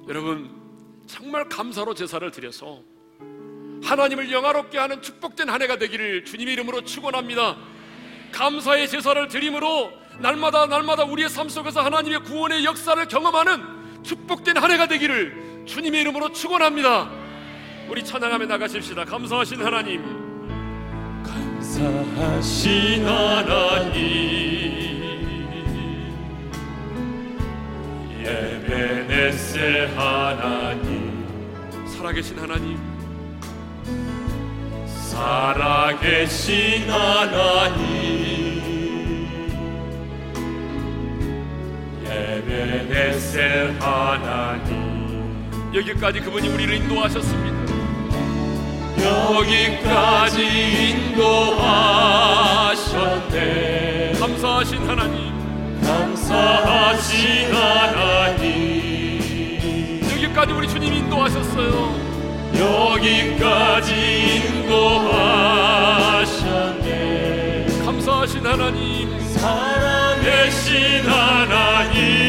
[0.09, 2.83] 여러분 정말 감사로 제사를 드려서
[3.83, 7.57] 하나님을 영화롭게 하는 축복된 한 해가 되기를 주님의 이름으로 축원합니다.
[8.33, 13.74] 감사의 제사를 드림으로 날마다 날마다 우리의 삶 속에서 하나님의 구원의 역사를 경험하는
[14.05, 17.11] 축복된 한 해가 되기를 주님의 이름으로 축원합니다.
[17.89, 19.05] 우리 찬양하며 나가십시다.
[19.05, 20.03] 감사하신 하나님.
[21.25, 23.95] 감사하신 하나님.
[28.21, 31.25] 예배네셀 하나님.
[31.89, 32.79] 살아계신 하나님.
[34.87, 38.44] 살아계신 하나님.
[42.15, 44.95] 에베네셀 하나님
[45.75, 47.65] 여기까지 그분이 우리를 인도하셨습니다.
[49.03, 50.43] 여기까지
[52.75, 55.35] 인도하셨네 감사하신 하나님.
[55.83, 58.51] 감사하신 하나님
[60.13, 62.05] 여기까지 우리 주님 인도하셨어요.
[62.57, 63.93] 여기까지
[66.25, 69.24] 인도하셨네 감사하신 하나님.
[70.75, 72.24] 살아계신 하나님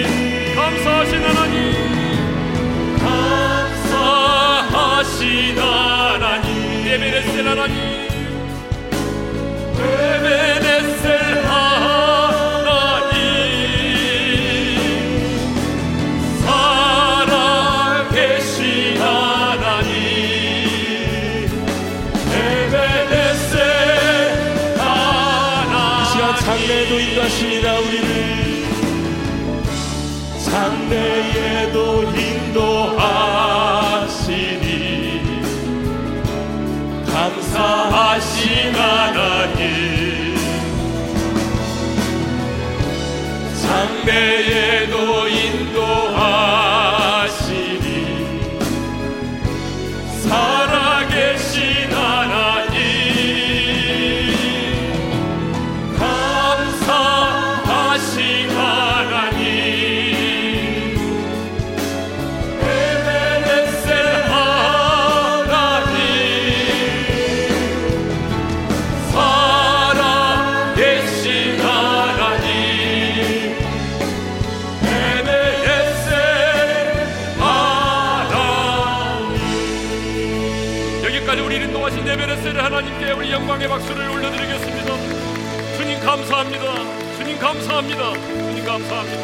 [86.05, 87.17] 감사합니다.
[87.17, 88.13] 주님 감사합니다.
[88.13, 89.23] 주님 감사합니다.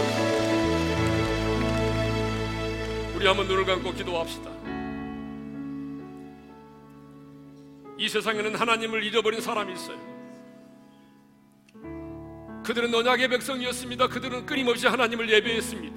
[3.15, 4.49] 우리 한번 눈을 감고 기도합시다.
[7.99, 9.99] 이 세상에는 하나님을 잊어버린 사람이 있어요.
[12.65, 14.07] 그들은 언약의 백성이었습니다.
[14.07, 15.95] 그들은 끊임없이 하나님을 예배했습니다.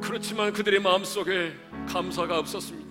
[0.00, 1.52] 그렇지만 그들의 마음속에
[1.86, 2.88] 감사가 없었습니다.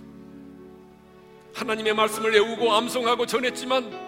[1.55, 4.06] 하나님의 말씀을 외우고 암송하고 전했지만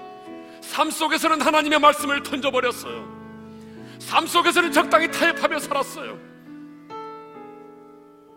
[0.70, 3.98] 삶 속에서는 하나님의 말씀을 던져버렸어요.
[3.98, 6.20] 삶 속에서는 적당히 타협하며 살았어요.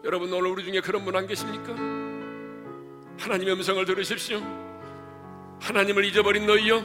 [0.02, 1.74] 여러분 오늘 우리 중에 그런 분 안 계십니까?
[3.18, 4.40] 하나님의 음성을 들으십시오.
[5.60, 6.82] 하나님을 잊어버린 너희요.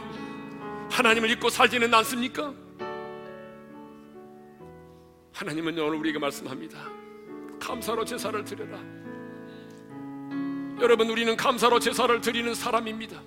[0.91, 2.53] 하나님을 잊고 살지는 않습니까?
[5.33, 6.77] 하나님은 오늘 우리에게 말씀합니다.
[7.59, 8.77] 감사로 제사를 드려라.
[10.81, 13.19] 여러분, 우리는 감사로 제사를 드리는 사람입니다.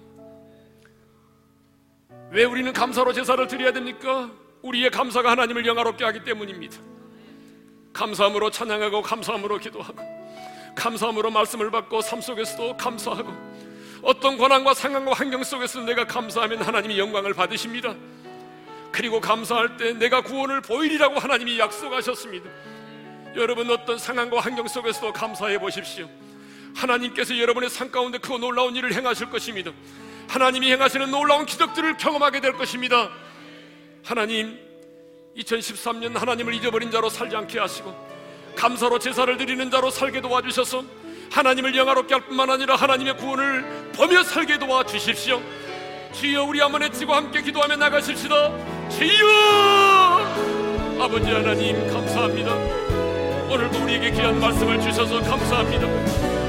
[2.30, 4.30] 왜 우리는 감사로 제사를 드려야 됩니까?
[4.62, 6.78] 우리의 감사가 하나님을 영화롭게 하기 때문입니다.
[7.92, 9.98] 감사함으로 찬양하고 감사함으로 기도하고
[10.76, 13.32] 감사함으로 말씀을 받고 삶 속에서도 감사하고
[14.02, 17.94] 어떤 고난과 상황과 환경 속에서 내가 감사하면 하나님이 영광을 받으십니다.
[18.92, 22.48] 그리고 감사할 때 내가 구원을 보이리라고 하나님이 약속하셨습니다.
[23.36, 26.08] 여러분 어떤 상황과 환경 속에서도 감사해 보십시오.
[26.74, 29.72] 하나님께서 여러분의 삶 가운데 그 놀라운 일을 행하실 것입니다.
[30.30, 33.10] 하나님이 행하시는 놀라운 기적들을 경험하게 될 것입니다.
[34.04, 34.56] 하나님,
[35.36, 37.92] 2013년 하나님을 잊어버린 자로 살지 않게 하시고
[38.54, 40.84] 감사로 제사를 드리는 자로 살게 도와주셔서
[41.32, 45.42] 하나님을 영화롭게 할 뿐만 아니라 하나님의 구원을 보며 살게 도와주십시오.
[46.12, 48.88] 주여 우리 한번 외치고 함께 기도하며 나가십시다.
[48.88, 49.26] 주여
[51.00, 52.54] 아버지 하나님 감사합니다.
[53.52, 55.86] 오늘도 우리에게 귀한 말씀을 주셔서 감사합니다.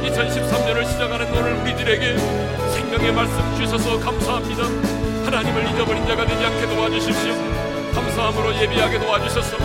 [0.07, 2.60] 2013년을 시작하는 오늘 우리들에게
[2.91, 4.63] 생명의 말씀 주셔서 감사합니다.
[5.25, 7.33] 하나님을 잊어버린 자가 되지 않게 도와주십시오.
[7.93, 9.55] 감사함으로 예비하게 도와주셔서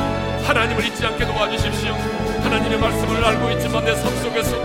[0.44, 1.92] 하나님을 잊지 않게 도와주십시오.
[2.44, 4.56] 하나님의 말씀을 알고 있지만 내 삶 속에서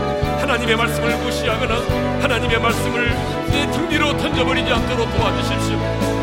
[0.42, 1.76] 하나님의 말씀을 무시하거나
[2.22, 3.10] 하나님의 말씀을
[3.50, 5.78] 내 등 뒤로 던져버리지 않도록 도와주십시오.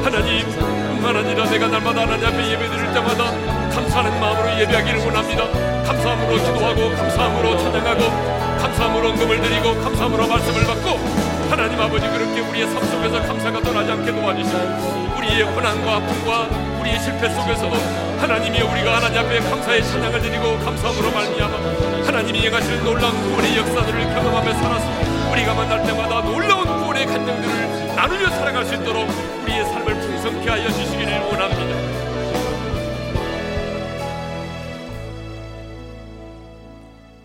[0.05, 3.33] 하나님, 뿐만 아니라 내가 날마다 하나님 앞에 예배 드릴 때마다
[3.75, 5.43] 감사하는 마음으로 예배하기를 원합니다.
[5.83, 12.85] 감사함으로 기도하고 감사함으로 찬양하고 감사함으로 언금을 드리고 감사함으로 말씀을 받고 하나님 아버지 그렇게 우리의 삶
[12.85, 17.75] 속에서 감사가 떠나지 않게 도와주시고 우리의 고난과 아픔과 우리의 실패 속에서도
[18.21, 24.53] 하나님이 우리가 하나님 앞에 감사의 찬양을 드리고 감사함으로 말미암아 하나님이 행하실 놀라운 구원의 역사들을 경험하며
[24.53, 29.09] 살아서 우리가 만날 때마다 놀라운 구원의 간증들을 나누며 살아갈 수 있도록
[29.43, 31.99] 우리의 삶을 풍성케 하여 주시기를 원합니다.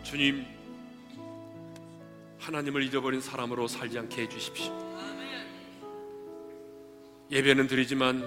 [0.04, 0.53] 주님,
[2.44, 4.74] 하나님을 잊어버린 사람으로 살지 않게 해주십시오.
[7.32, 8.22] 예배는 드리지만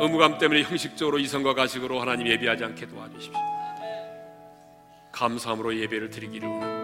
[0.00, 3.38] 의무감 때문에 형식적으로 이성과 가식으로 하나님 예배하지 않게 도와주십시오.
[5.12, 6.78] 감사함으로 예배를 드리기를 원합니다.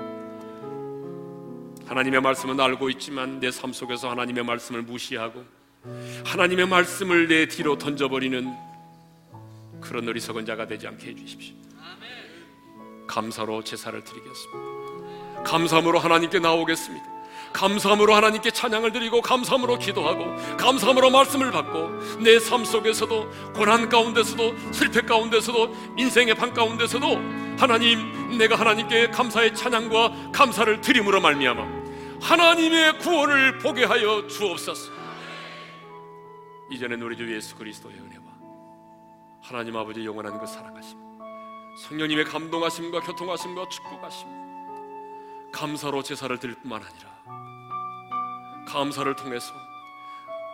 [1.88, 5.44] 하나님의 말씀은 알고 있지만 내 삶 속에서 하나님의 말씀을 무시하고
[6.24, 8.52] 하나님의 말씀을 내 뒤로 던져버리는
[9.80, 11.54] 그런 어리석은 자가 되지 않게 해주십시오.
[13.06, 15.03] 감사로 제사를 드리겠습니다.
[15.44, 17.14] 감사함으로 하나님께 나오겠습니다.
[17.52, 25.02] 감사함으로 하나님께 찬양을 드리고 감사함으로 기도하고 감사함으로 말씀을 받고 내 삶 속에서도 고난 가운데서도 실패
[25.02, 27.06] 가운데서도 인생의 방 가운데서도
[27.56, 31.84] 하나님 내가 하나님께 감사의 찬양과 감사를 드림으로 말미암아
[32.20, 34.92] 하나님의 구원을 보게 하여 주옵소서.
[36.72, 38.22] 이제는 우리 주 예수 그리스도의 은혜와
[39.42, 40.98] 하나님 아버지 영원한 그 사랑하심
[41.78, 44.43] 성령님의 감동하심과 교통하심과 축복하심
[45.54, 47.14] 감사로 제사를 드릴 뿐만 아니라
[48.66, 49.54] 감사를 통해서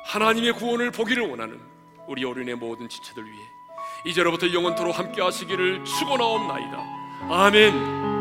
[0.04, 1.60] 하나님의 구원을 보기를 원하는
[2.06, 3.42] 우리 어린의 모든 지체들 위해
[4.04, 7.00] 이제로부터 영원토록 함께 하시기를 축원하옵나이다.
[7.30, 8.19] 아멘.